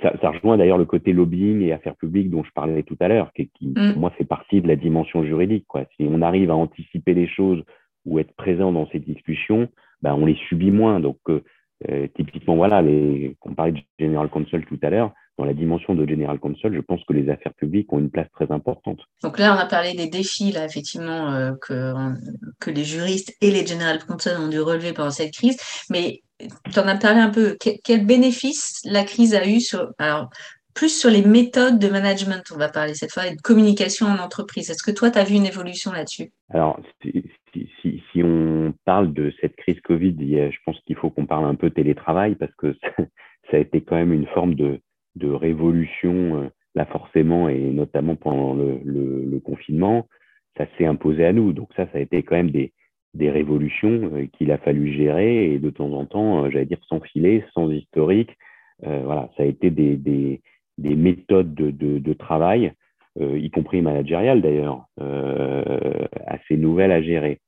[0.02, 3.08] ça, ça, rejoint d'ailleurs le côté lobbying et affaires publiques dont je parlais tout à
[3.08, 3.92] l'heure, qui, qui mm.
[3.92, 5.64] pour moi fait partie de la dimension juridique.
[5.66, 5.84] Quoi.
[5.96, 7.62] Si on arrive à anticiper les choses
[8.04, 9.68] ou être présent dans ces discussions,
[10.02, 11.00] ben, on les subit moins.
[11.00, 11.42] Donc, euh,
[11.88, 12.82] euh typiquement, voilà,
[13.42, 16.80] on parlait de General Counsel tout à l'heure, dans la dimension de General Counsel, je
[16.80, 19.00] pense que les affaires publiques ont une place très importante.
[19.22, 23.66] Donc là, on a parlé des défis, là, effectivement, euh, que, les juristes et les
[23.66, 25.56] General Counsel ont dû relever pendant cette crise.
[25.88, 27.56] Mais tu en as parlé un peu.
[27.58, 29.88] Quel, bénéfice la crise a eu sur,
[30.74, 34.18] plus sur les méthodes de management, on va parler cette fois, et de communication en
[34.18, 34.70] entreprise.
[34.70, 36.32] Est-ce que toi, tu as vu une évolution là-dessus?
[36.50, 41.54] Alors, si, on parle de cette crise Covid, je pense qu'il faut qu'on parle un
[41.54, 43.04] peu télétravail parce que ça,
[43.52, 44.80] a été quand même une forme de,
[45.22, 50.06] révolution, euh, là forcément, et notamment pendant le, confinement,
[50.56, 51.52] ça s'est imposé à nous.
[51.52, 52.72] Donc ça, ça a été quand même des,
[53.14, 56.80] des révolutions euh, qu'il a fallu gérer et de temps en temps, euh, j'allais dire,
[56.88, 58.36] sans filet, sans historique.
[58.82, 60.40] Voilà, ça a été des,
[60.78, 62.72] des méthodes de, travail,
[63.20, 64.86] y compris managériales d'ailleurs,
[66.26, 67.40] assez nouvelles à gérer.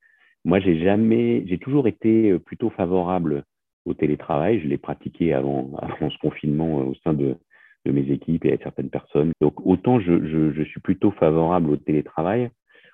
[0.45, 3.45] Moi, j'ai jamais, j'ai toujours été plutôt favorable
[3.87, 4.61] au télétravail.
[4.61, 5.71] Je l'ai pratiqué avant,
[6.01, 7.37] ce confinement au sein de,
[7.85, 9.33] mes équipes et à certaines personnes.
[9.41, 12.51] Donc, autant je suis plutôt favorable au télétravail,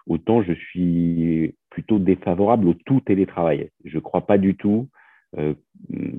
[0.09, 3.69] autant je suis plutôt défavorable au tout télétravail.
[3.85, 4.89] Je ne crois pas du tout,
[5.37, 5.53] euh,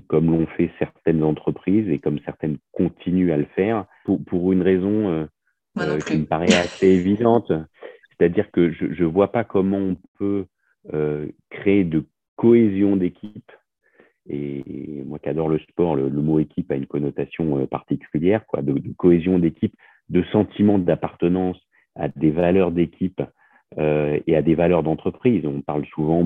[0.08, 4.62] comme l'ont fait certaines entreprises et comme certaines continuent à le faire, pour, pour une
[4.62, 5.26] raison euh,
[5.80, 7.52] euh, qui me paraît assez évidente.
[8.12, 10.46] C'est-à-dire que je ne vois pas comment on peut
[11.50, 12.06] créer de
[12.36, 13.52] cohésion d'équipe.
[14.30, 14.64] Et
[15.06, 18.94] moi qui adore le sport, le, mot équipe a une connotation particulière, quoi, de, de
[18.94, 19.74] cohésion d'équipe,
[20.10, 21.58] de sentiment d'appartenance
[21.96, 23.22] à des valeurs d'équipe
[23.78, 25.46] et à des valeurs d'entreprise.
[25.46, 26.24] On parle souvent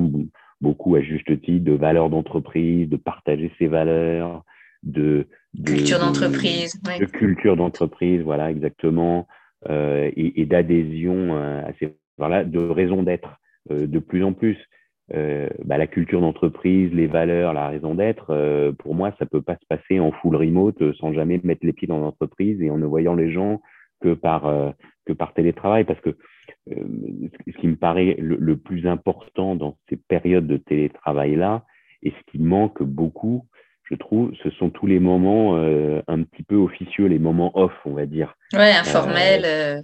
[0.64, 4.44] beaucoup à juste titre de valeurs d'entreprise, de partager ses valeurs,
[4.82, 5.28] de,
[5.66, 6.82] culture d'entreprise.
[6.82, 9.28] De, culture d'entreprise, voilà, exactement,
[9.70, 13.40] euh, et, d'adhésion à ces voilà, de raison d'être
[13.72, 14.58] euh, de plus en plus.
[15.14, 19.58] Euh, bah, la culture d'entreprise, les valeurs, la raison d'être, pour moi, ça peut pas
[19.58, 22.86] se passer en full remote sans jamais mettre les pieds dans l'entreprise et en ne
[22.86, 23.62] voyant les gens
[24.04, 24.74] que par,
[25.06, 25.86] que par télétravail.
[25.86, 26.18] Parce que
[26.68, 31.64] ce qui me paraît le, le, plus important dans ces périodes de télétravail-là,
[32.04, 33.46] et ce qui manque beaucoup,
[33.90, 37.74] je trouve, ce sont tous les moments euh, un petit peu officieux, les moments off,
[37.86, 38.36] on va dire.
[38.54, 39.44] Ouais, informels.
[39.46, 39.82] Euh,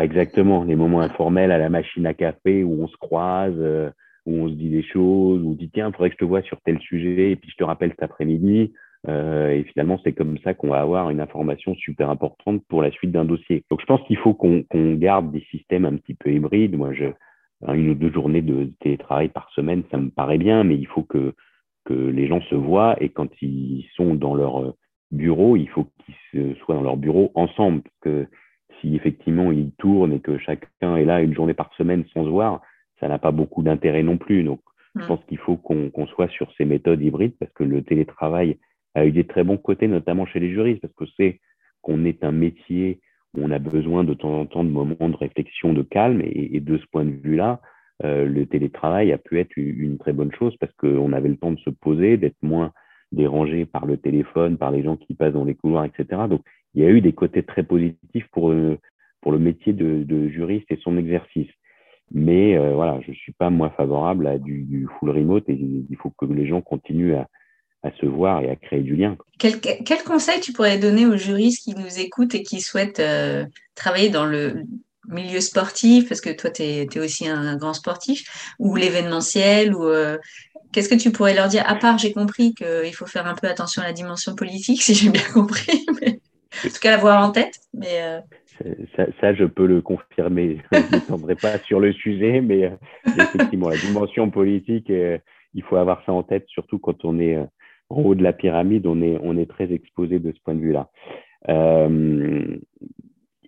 [0.00, 3.90] exactement, les moments informels à la machine à café où on se croise, euh,
[4.26, 6.28] où on se dit des choses, où on dit tiens, il faudrait que je te
[6.28, 8.72] vois sur tel sujet, et puis je te rappelle cet après-midi.
[9.06, 13.12] Et finalement, c'est comme ça qu'on va avoir une information super importante pour la suite
[13.12, 13.64] d'un dossier.
[13.70, 16.76] Donc, je pense qu'il faut qu'on garde des systèmes un petit peu hybrides.
[16.76, 17.06] Moi, je,
[17.68, 21.02] une ou deux journées de télétravail par semaine, ça me paraît bien, mais il faut
[21.02, 21.34] que
[21.84, 24.72] que les gens se voient et quand ils sont dans leur euh,
[25.10, 27.82] bureau, il faut qu'ils soient dans leur bureau ensemble.
[27.82, 28.26] Parce que
[28.80, 32.30] si effectivement ils tournent et que chacun est là une journée par semaine sans se
[32.30, 32.60] voir,
[33.00, 34.44] ça n'a pas beaucoup d'intérêt non plus.
[34.44, 34.60] Donc,
[34.96, 38.58] je pense qu'il faut qu'on soit sur ces méthodes hybrides parce que le télétravail
[38.94, 41.40] a eu des très bons côtés, notamment chez les juristes, parce que c'est
[41.82, 43.00] qu'on est un métier
[43.34, 46.22] où on a besoin de temps en temps de moments de réflexion, de calme.
[46.24, 47.60] Et, de ce point de vue-là,
[48.04, 51.52] euh, le télétravail a pu être une très bonne chose parce qu'on avait le temps
[51.52, 52.72] de se poser, d'être moins
[53.12, 56.22] dérangé par le téléphone, par les gens qui passent dans les couloirs, etc.
[56.28, 56.42] Donc,
[56.74, 58.78] il y a eu des côtés très positifs pour, euh,
[59.20, 61.50] pour le métier de, juriste et son exercice.
[62.12, 65.96] Mais euh, voilà, je ne suis pas moins favorable à du, full remote et il
[65.96, 67.28] faut que les gens continuent à,
[67.92, 69.16] se voir et à créer du lien.
[69.38, 73.02] Quel, quel, conseil tu pourrais donner aux juristes qui nous écoutent et qui souhaitent
[73.74, 74.64] travailler dans le,
[75.08, 80.18] milieu sportif, parce que toi, tu es, aussi un, grand sportif, ou l'événementiel, ou euh,
[80.72, 81.64] qu'est-ce que tu pourrais leur dire?
[81.66, 84.94] À part, j'ai compris qu'il faut faire un peu attention à la dimension politique, si
[84.94, 86.20] j'ai bien compris, mais,
[86.64, 87.58] en tout cas l'avoir en tête.
[87.72, 88.20] Mais, euh,
[89.20, 90.62] ça, je peux le confirmer.
[90.72, 92.70] je ne m'étendrai pas sur le sujet, mais euh,
[93.06, 97.38] effectivement, la dimension politique, il faut avoir ça en tête, surtout quand on est
[97.90, 100.60] en haut de la pyramide, on est, on est très exposé de ce point de
[100.60, 100.88] vue-là.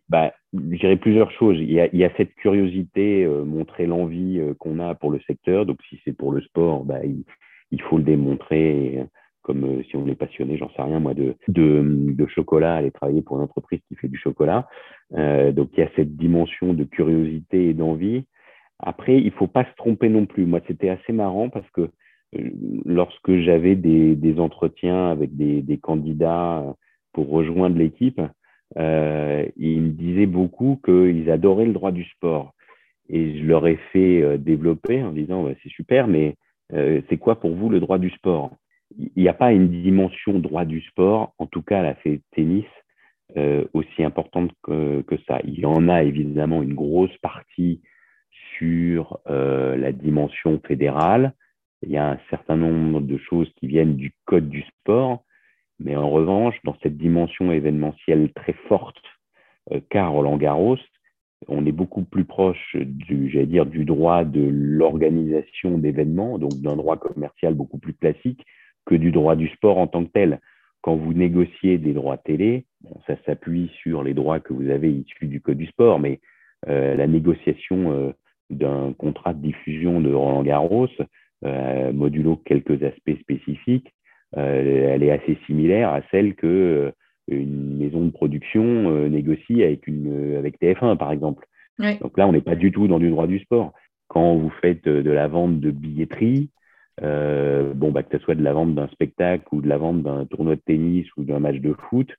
[0.09, 1.57] bah, je dirais plusieurs choses.
[1.59, 5.11] Il y a, il y a cette curiosité, euh, montrer l'envie euh, qu'on a pour
[5.11, 5.67] le secteur.
[5.67, 7.25] Donc, si c'est pour le sport, bah, il,
[7.71, 9.05] il, faut le démontrer.
[9.43, 11.83] comme euh, si on est passionné, j'en sais rien, moi, de, de,
[12.13, 14.69] de, chocolat, aller travailler pour une entreprise qui fait du chocolat.
[15.11, 18.25] donc, il y a cette dimension de curiosité et d'envie.
[18.79, 20.45] Après, il faut pas se tromper non plus.
[20.45, 21.89] Moi, c'était assez marrant parce que
[22.85, 26.65] lorsque j'avais des, entretiens avec des, candidats
[27.13, 28.21] pour rejoindre l'équipe,
[28.79, 32.53] euh, ils me disaient beaucoup qu'ils adoraient le droit du sport.
[33.09, 36.35] Et je leur ai fait euh, développer en disant c'est super, mais
[36.73, 38.51] euh, c'est quoi pour vous le droit du sport?
[38.99, 42.67] Il n'y a pas une dimension droit du sport, en tout cas la fait tennis,
[43.75, 45.41] aussi importante que, que, ça.
[45.45, 47.83] Il y en a évidemment une grosse partie
[48.57, 51.35] sur la dimension fédérale.
[51.87, 55.23] Il y a un certain nombre de choses qui viennent du code du sport,
[55.79, 59.01] mais en revanche, dans cette dimension événementielle très forte
[59.71, 60.79] euh, qu'a Roland Garros,
[61.47, 66.97] on est beaucoup plus proche du, dire, du droit de l'organisation d'événements, donc d'un droit
[66.97, 68.45] commercial beaucoup plus classique
[68.85, 70.41] que du droit du sport en tant que tel.
[70.81, 74.91] Quand vous négociez des droits télé, bon, ça s'appuie sur les droits que vous avez
[74.91, 76.21] issus du code du sport, mais
[76.69, 78.13] euh, la négociation euh,
[78.51, 81.05] d'un contrat de diffusion de Roland Garros, euh,
[81.43, 83.93] modulo quelques aspects spécifiques,
[84.37, 86.91] euh, elle est assez similaire à celle que euh,
[87.29, 91.47] une maison de production euh, négocie avec, une, avec TF1, par exemple.
[91.79, 93.73] Donc là, on n'est pas du tout dans du droit du sport.
[94.09, 96.49] Quand vous faites de la vente de billetterie,
[97.03, 100.03] euh, bon, bah, que ce soit de la vente d'un spectacle ou de la vente
[100.03, 102.11] d'un tournoi de tennis ou d'un match de foot,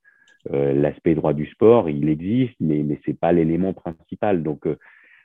[0.51, 4.43] euh, l'aspect droit du sport, il existe, mais, mais ce n'est pas l'élément principal.
[4.43, 4.77] Donc, euh,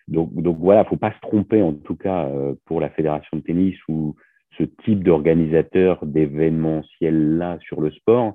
[0.09, 2.29] donc, donc voilà, faut pas se tromper en tout cas
[2.67, 4.15] pour la fédération de tennis ou,
[4.59, 8.35] ce type d'organisateur d'événementiel-là sur le sport,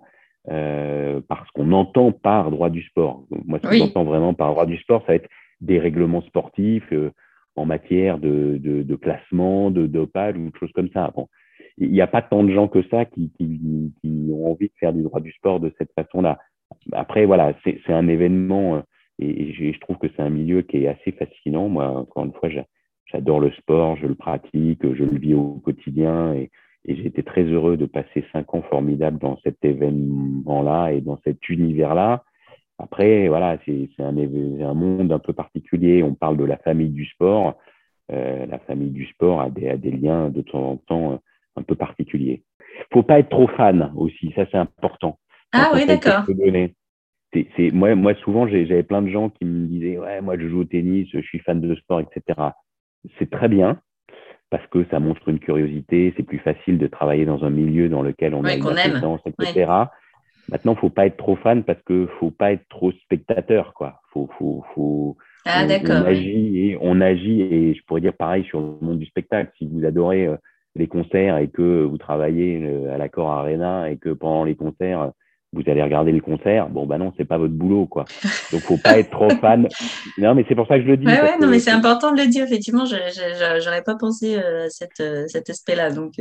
[0.49, 3.25] euh, parce qu'on entend par droit du sport.
[3.45, 5.29] Moi, ce que j'entends vraiment par droit du sport, ça va être
[5.61, 7.11] des règlements sportifs euh,
[7.55, 11.11] en matière de, de, de, classement, de dopage ou de choses comme ça.
[11.15, 11.27] Bon,
[11.77, 14.73] il n'y a pas tant de gens que ça qui, qui, qui, ont envie de
[14.79, 16.39] faire du droit du sport de cette façon-là.
[16.91, 18.81] Après, voilà, c'est un événement euh,
[19.19, 21.69] et, et, je trouve que c'est un milieu qui est assez fascinant.
[21.69, 22.49] Moi, encore une fois,
[23.05, 26.51] j'adore le sport, je le pratique, je le vis au quotidien et,
[26.85, 31.19] et j'ai été très heureux de passer cinq ans formidables dans cet événement-là et dans
[31.23, 32.23] cet univers-là.
[32.79, 36.03] Après, voilà, c'est un, un monde un peu particulier.
[36.03, 37.55] On parle de la famille du sport.
[38.09, 41.19] la famille du sport a des, a des, liens de temps en temps
[41.55, 42.43] un peu particuliers.
[42.93, 45.17] Faut pas être trop fan aussi, ça c'est important.
[45.51, 46.23] Ah oui, d'accord.
[47.55, 50.61] C'est, moi, moi, souvent, j'avais plein de gens qui me disaient Ouais, moi, je joue
[50.61, 52.39] au tennis, je suis fan de sport, etc.
[53.19, 53.79] C'est très bien
[54.49, 58.01] parce que ça montre une curiosité, c'est plus facile de travailler dans un milieu dans
[58.01, 59.71] lequel on a une appétence, etc.
[60.49, 63.99] Maintenant, faut pas être trop fan parce que faut pas être trop spectateur, quoi.
[64.13, 66.07] Faut, faut, faut, ah, on, d'accord.
[66.07, 69.51] agit et on agit et je pourrais dire pareil sur le monde du spectacle.
[69.57, 70.37] Si vous adorez euh,
[70.75, 75.11] les concerts et que vous travaillez euh, à l'accord Arena et que pendant les concerts
[75.53, 78.05] vous allez regarder le concert, bon bah non, c'est pas votre boulot quoi.
[78.51, 79.67] Donc faut pas être trop fan.
[80.17, 81.05] Non, mais c'est pour ça que je le dis.
[81.05, 82.43] Ouais, ouais, non, mais c'est important de le dire.
[82.43, 85.91] Effectivement, j'aurais pas pensé à euh, cette, cet aspect-là.
[85.91, 86.19] Donc,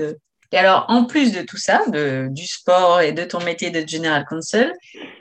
[0.52, 3.86] et alors, en plus de tout ça, de, du sport et de ton métier de
[3.86, 4.72] General Counsel,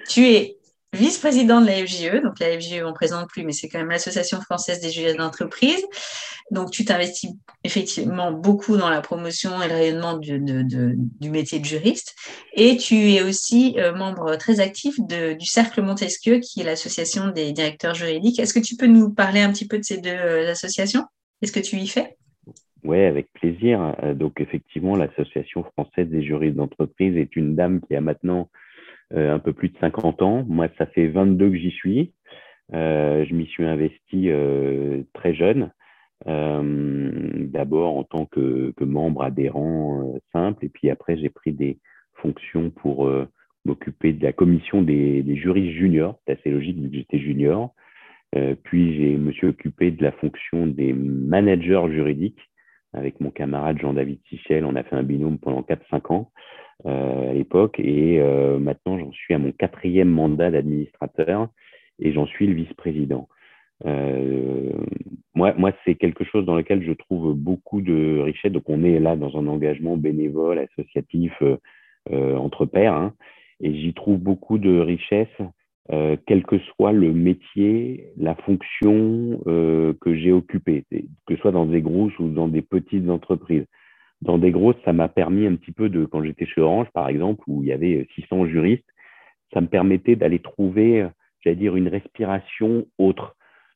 [0.07, 0.57] tu es
[0.95, 2.21] vice-président de la FGE.
[2.23, 5.17] Donc, la FGE, on ne présente plus, mais c'est quand même l'Association française des juristes
[5.17, 5.83] d'entreprise.
[6.51, 7.31] Donc, tu t'investis
[7.63, 10.39] effectivement beaucoup dans la promotion et le rayonnement du,
[11.29, 12.15] métier de juriste.
[12.53, 17.51] Et tu es aussi euh, membre très actif du Cercle Montesquieu, qui est l'association des
[17.51, 18.39] directeurs juridiques.
[18.39, 21.03] Est-ce que tu peux nous parler un petit peu de ces deux euh, associations?
[21.39, 22.15] Qu'est-ce que tu y fais?
[22.83, 23.95] Oui, avec plaisir.
[24.03, 28.49] Euh, donc, effectivement, l'Association française des juristes d'entreprise est une dame qui a maintenant
[29.13, 30.45] un peu plus de 50 ans.
[30.47, 32.13] Moi, ça fait 22 que j'y suis.
[32.73, 34.29] Euh, je m'y suis investi
[35.13, 35.71] très jeune.
[36.25, 41.79] D'abord en tant que, membre adhérent simple, et puis après, j'ai pris des
[42.15, 43.09] fonctions pour
[43.65, 46.19] m'occuper de la commission des, des juristes juniors.
[46.25, 47.73] C'est assez logique vu que j'étais junior.
[48.63, 52.49] puis, je me suis occupé de la fonction des managers juridiques
[52.95, 54.65] avec mon camarade Jean-David Sichel.
[54.65, 56.31] On a fait un binôme pendant 4-5 ans
[56.85, 61.49] euh, à l'époque et euh, maintenant j'en suis à mon quatrième mandat d'administrateur
[61.99, 63.27] et j'en suis le vice-président.
[63.85, 64.71] Euh,
[65.35, 68.51] moi, moi c'est quelque chose dans lequel je trouve beaucoup de richesse.
[68.51, 71.33] Donc, on est là dans un engagement bénévole, associatif,
[72.11, 73.13] entre pairs, hein,
[73.61, 75.27] et j'y trouve beaucoup de richesse
[75.91, 81.51] euh, quel que soit le métier, la fonction euh, que j'ai occupée, que ce soit
[81.51, 83.65] dans des grosses ou dans des petites entreprises.
[84.21, 87.07] Dans des grosses, ça m'a permis un petit peu de, quand j'étais chez Orange, par
[87.09, 88.89] exemple, où il y avait 600 juristes,
[89.53, 91.07] ça me permettait d'aller trouver,
[91.41, 93.35] j'allais dire, une respiration autre.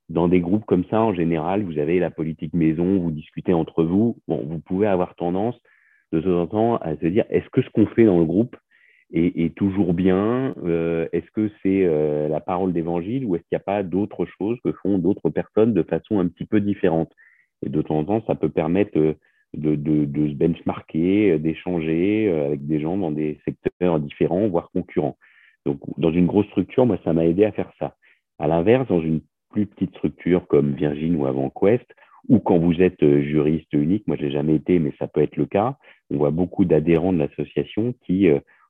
[0.10, 3.84] Dans des groupes comme ça, en général, vous avez la politique maison, vous discutez entre
[3.84, 4.18] vous.
[4.28, 5.60] Bon, vous pouvez avoir tendance
[6.12, 8.56] de temps en temps à se dire, est-ce que ce qu'on fait dans le groupe,
[9.12, 13.62] est, toujours bien euh, Est-ce que c'est euh, la parole d'évangile ou est-ce qu'il n'y
[13.62, 17.12] a pas d'autres choses que font d'autres personnes de façon un petit peu différente?
[17.66, 19.16] Et de temps en temps, ça peut permettre euh,
[19.56, 25.18] de, de, de se benchmarker, d'échanger avec des gens dans des secteurs différents, voire concurrents.
[25.66, 27.96] Donc, dans une grosse structure, moi, ça m'a aidé à faire ça.
[28.38, 31.86] À l'inverse, dans une plus petite structure comme Virgin ou AvantQuest,
[32.28, 35.36] ou quand vous êtes juriste unique, moi, je l'ai jamais été, mais ça peut être
[35.36, 35.78] le cas,
[36.12, 38.30] on voit beaucoup d'adhérents de l'association qui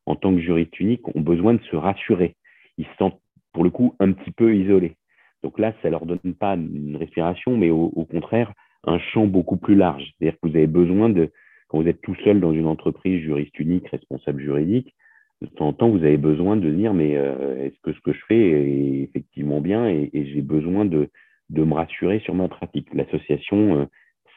[0.10, 2.36] en tant que juriste unique, ont besoin de se rassurer.
[2.78, 3.22] Ils se sentent,
[3.54, 4.96] pour le coup, un petit peu isolés.
[5.44, 8.52] Donc là, ça ne leur donne pas une respiration, mais au, contraire,
[8.86, 10.04] un champ beaucoup plus large.
[10.04, 11.30] C'est-à-dire que vous avez besoin de,
[11.68, 14.96] quand vous êtes tout seul dans une entreprise juriste unique, responsable juridique,
[15.42, 18.12] de temps en temps, vous avez besoin de dire, mais euh, est-ce que ce que
[18.12, 21.10] je fais est effectivement bien et, j'ai besoin de,
[21.52, 22.94] me rassurer sur ma pratique.
[22.94, 23.86] L'association euh,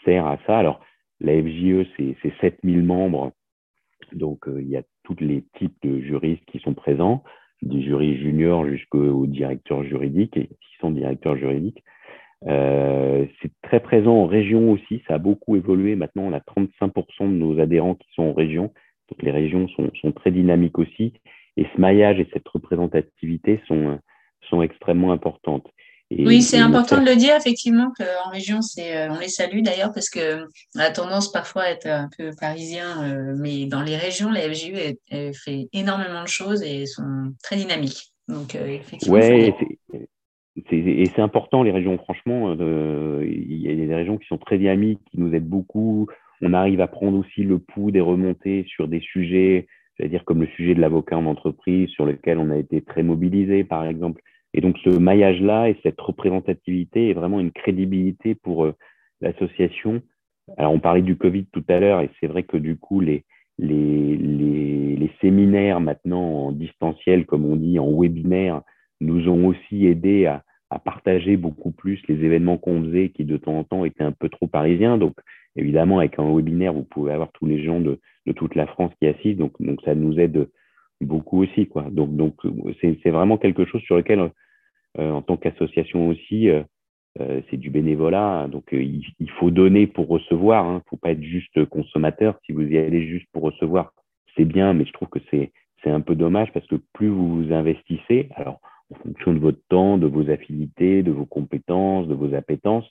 [0.05, 0.59] sert à ça.
[0.59, 0.81] Alors,
[1.21, 3.33] la FJE, c'est 7000 membres
[4.13, 7.23] donc, euh, il y a tous les types de juristes qui sont présents,
[7.63, 11.83] des juristes juniors jusqu'aux directeurs juridiques et 600 directeurs juridiques.
[12.47, 15.95] Euh, c'est très présent en région aussi, ça a beaucoup évolué.
[15.95, 18.73] Maintenant, on a 35% de nos adhérents qui sont en région.
[19.09, 21.13] Donc, les régions sont, sont très dynamiques aussi.
[21.57, 23.99] Et ce maillage et cette représentativité sont,
[24.49, 25.71] sont extrêmement importantes
[26.19, 29.93] oui, c'est important de le dire, effectivement, qu'en région, c'est, euh, on les salue d'ailleurs,
[29.93, 30.47] parce qu'on
[30.79, 34.75] a tendance parfois à être un peu parisien, euh, mais dans les régions, la FGU
[35.11, 38.13] fait énormément de choses et sont très dynamiques.
[38.29, 39.15] Donc, euh, effectivement.
[39.15, 39.55] Ouais,
[40.71, 45.01] et c'est important, les régions, franchement, il y a des régions qui sont très dynamiques,
[45.11, 46.09] qui nous aident beaucoup.
[46.43, 50.49] On arrive à prendre aussi le pouls des remontées sur des sujets, c'est-à-dire comme le
[50.49, 54.21] sujet de l'avocat en entreprise, sur lequel on a été très mobilisé, par exemple
[54.55, 58.75] et donc ce maillage-là et cette représentativité est vraiment une crédibilité pour euh,
[59.21, 60.03] l'association.
[60.57, 63.25] Alors on parlait du Covid tout à l'heure et c'est vrai que du coup les,
[63.59, 68.63] les, les, les, séminaires maintenant en distanciel, comme on dit, en webinaire,
[69.01, 73.37] nous ont aussi aidé à, à partager beaucoup plus les événements qu'on faisait qui de
[73.37, 74.99] temps en temps étaient un peu trop parisiens.
[74.99, 75.15] Donc
[75.55, 78.93] évidemment avec un webinaire, vous pouvez avoir tous les gens de, de toute la France
[78.99, 79.39] qui assistent.
[79.39, 80.49] Donc, donc ça nous aide
[81.05, 81.67] beaucoup aussi.
[81.67, 81.87] Quoi.
[81.91, 82.35] Donc, donc
[82.81, 84.31] c'est vraiment quelque chose sur lequel,
[84.99, 86.63] euh, en tant qu'association aussi, euh,
[87.51, 90.65] c'est du bénévolat, donc il, faut donner pour recevoir.
[90.65, 90.75] Il hein.
[90.77, 92.39] ne faut pas être juste consommateur.
[92.47, 93.93] Si vous y allez juste pour recevoir,
[94.37, 95.51] c'est bien, mais je trouve que c'est
[95.91, 99.99] un peu dommage parce que plus vous vous investissez, alors en fonction de votre temps,
[99.99, 102.89] de vos affinités, de vos compétences, de vos appétences,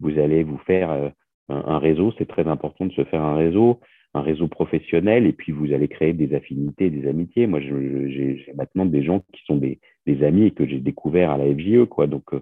[0.00, 1.12] vous allez vous faire
[1.48, 2.12] un réseau.
[2.18, 3.80] C'est très important de se faire un réseau
[4.16, 7.46] un réseau professionnel et puis vous allez créer des affinités, des amitiés.
[7.46, 9.78] Moi, j'ai maintenant des gens qui sont des,
[10.22, 12.06] amis et que j'ai découvert à la FJE, quoi.
[12.06, 12.40] Donc, euh,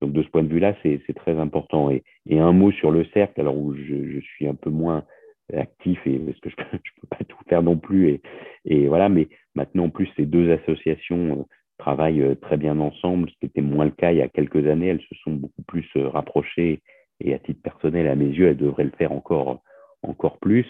[0.00, 1.90] donc de ce point de vue-là, c'est très important.
[1.90, 5.04] Et, un mot sur le cercle, alors où je, suis un peu moins
[5.52, 8.20] actif et parce que je ne peux pas tout faire non plus.
[8.64, 11.42] Et, voilà, mais maintenant en plus, ces deux associations euh,
[11.78, 14.66] travaillent euh, très bien ensemble, ce qui était moins le cas il y a quelques
[14.66, 14.88] années.
[14.88, 16.80] Elles se sont beaucoup plus rapprochées
[17.20, 19.62] et à titre personnel, à mes yeux, elles devraient le faire encore,
[20.02, 20.66] encore plus.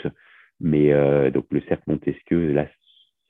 [0.61, 2.67] Mais euh, donc le cercle Montesquieu, là,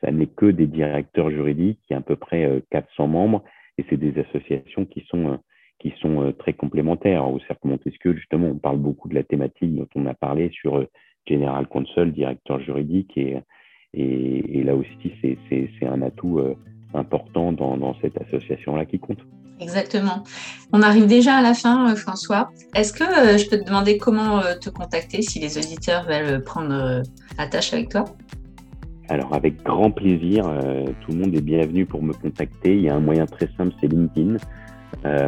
[0.03, 3.45] ça n'est que des directeurs juridiques, il y a à peu près 400 euh, membres,
[3.79, 5.37] et c'est des associations qui sont, euh,
[5.79, 7.29] qui sont très complémentaires.
[7.29, 10.87] Au cercle Montesquieu, justement, on parle beaucoup de la thématique dont on a parlé sur
[11.27, 13.39] General Counsel, directeur juridique, et,
[13.95, 16.41] et, et là aussi, c'est un atout
[16.95, 19.25] important dans, dans cette association-là qui compte.
[19.61, 20.25] Exactement.
[20.73, 22.51] On arrive déjà à la fin, euh, François.
[22.75, 26.43] Est-ce que euh, je peux te demander comment euh, te contacter si les auditeurs veulent
[26.43, 27.03] prendre
[27.39, 28.05] la tâche avec toi?
[29.09, 30.45] Alors, avec grand plaisir.
[31.03, 32.75] tout le monde est bienvenu pour me contacter.
[32.75, 34.37] Il y a un moyen très simple, c'est LinkedIn.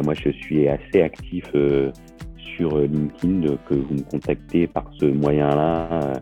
[0.03, 1.43] moi, je suis assez actif
[2.57, 6.13] sur LinkedIn, que vous me contactez par ce moyen-là.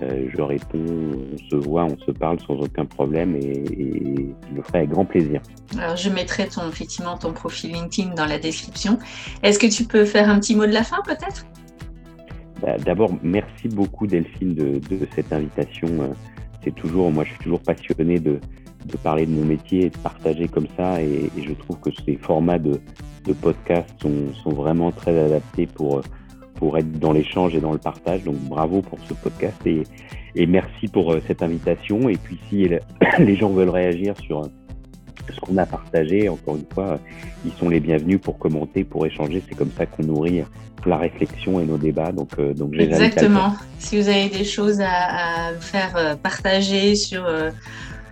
[0.00, 0.84] Je réponds,
[1.32, 4.90] on se voit, on se parle sans aucun problème et, et je le ferai avec
[4.90, 5.40] grand plaisir.
[5.78, 8.98] Alors, je mettrai ton, effectivement ton profil LinkedIn dans la description.
[9.42, 11.44] Est-ce que tu peux faire un petit mot de la fin, peut-être?
[12.62, 14.80] Bah, D'abord, merci beaucoup, Delphine, de,
[15.14, 15.88] cette invitation.
[16.00, 16.08] Euh,
[16.64, 18.40] c'est toujours, moi, je suis toujours passionné de,
[19.02, 21.00] parler de mon métier et de partager comme ça.
[21.02, 22.80] Et, je trouve que ces formats de,
[23.24, 26.02] de podcast sont, vraiment très adaptés pour,
[26.58, 28.24] pour être dans l'échange et dans le partage.
[28.24, 29.84] Donc, bravo pour ce podcast et,
[30.34, 32.08] et merci pour euh, cette invitation.
[32.08, 32.68] Et puis, si
[33.18, 34.42] les gens veulent réagir sur
[35.32, 36.98] ce qu'on a partagé, encore une fois,
[37.44, 39.42] ils sont les bienvenus pour commenter, pour échanger.
[39.48, 40.42] C'est comme ça qu'on nourrit
[40.88, 42.12] la réflexion et nos débats.
[42.12, 43.54] Donc, euh, donc Exactement.
[43.78, 47.50] Si vous avez des choses à, faire euh, partager sur euh,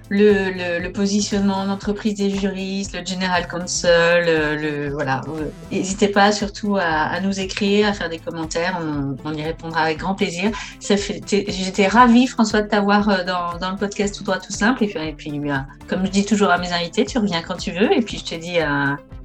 [0.08, 5.20] le, le, positionnement d'entreprise des juristes, le general counsel, euh, le, voilà.
[5.28, 8.80] Euh, n'hésitez pas surtout à, nous écrire, à faire des commentaires,
[9.24, 10.50] on, y répondra avec grand plaisir.
[10.80, 14.84] J'étais ravie, François, de t'avoir euh, dans, dans, le podcast Tout droit, tout simple.
[14.84, 15.40] Et puis, et puis
[15.88, 17.92] comme je dis toujours à mes invités, tu reviens quand tu veux.
[17.92, 18.58] Et puis, je te dis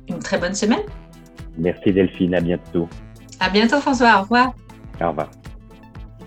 [0.10, 0.82] une très bonne semaine.
[1.58, 2.88] Merci Delphine, à bientôt.
[3.40, 4.54] À bientôt François, au revoir.
[5.00, 5.30] Au revoir.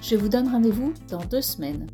[0.03, 1.87] Je vous donne rendez-vous dans deux semaines.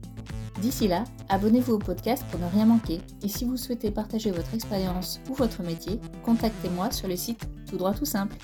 [0.60, 3.00] D'ici là, abonnez-vous au podcast pour ne rien manquer.
[3.22, 7.78] Et si vous souhaitez partager votre expérience ou votre métier, contactez-moi sur le site Tout
[7.78, 8.36] droit tout simple.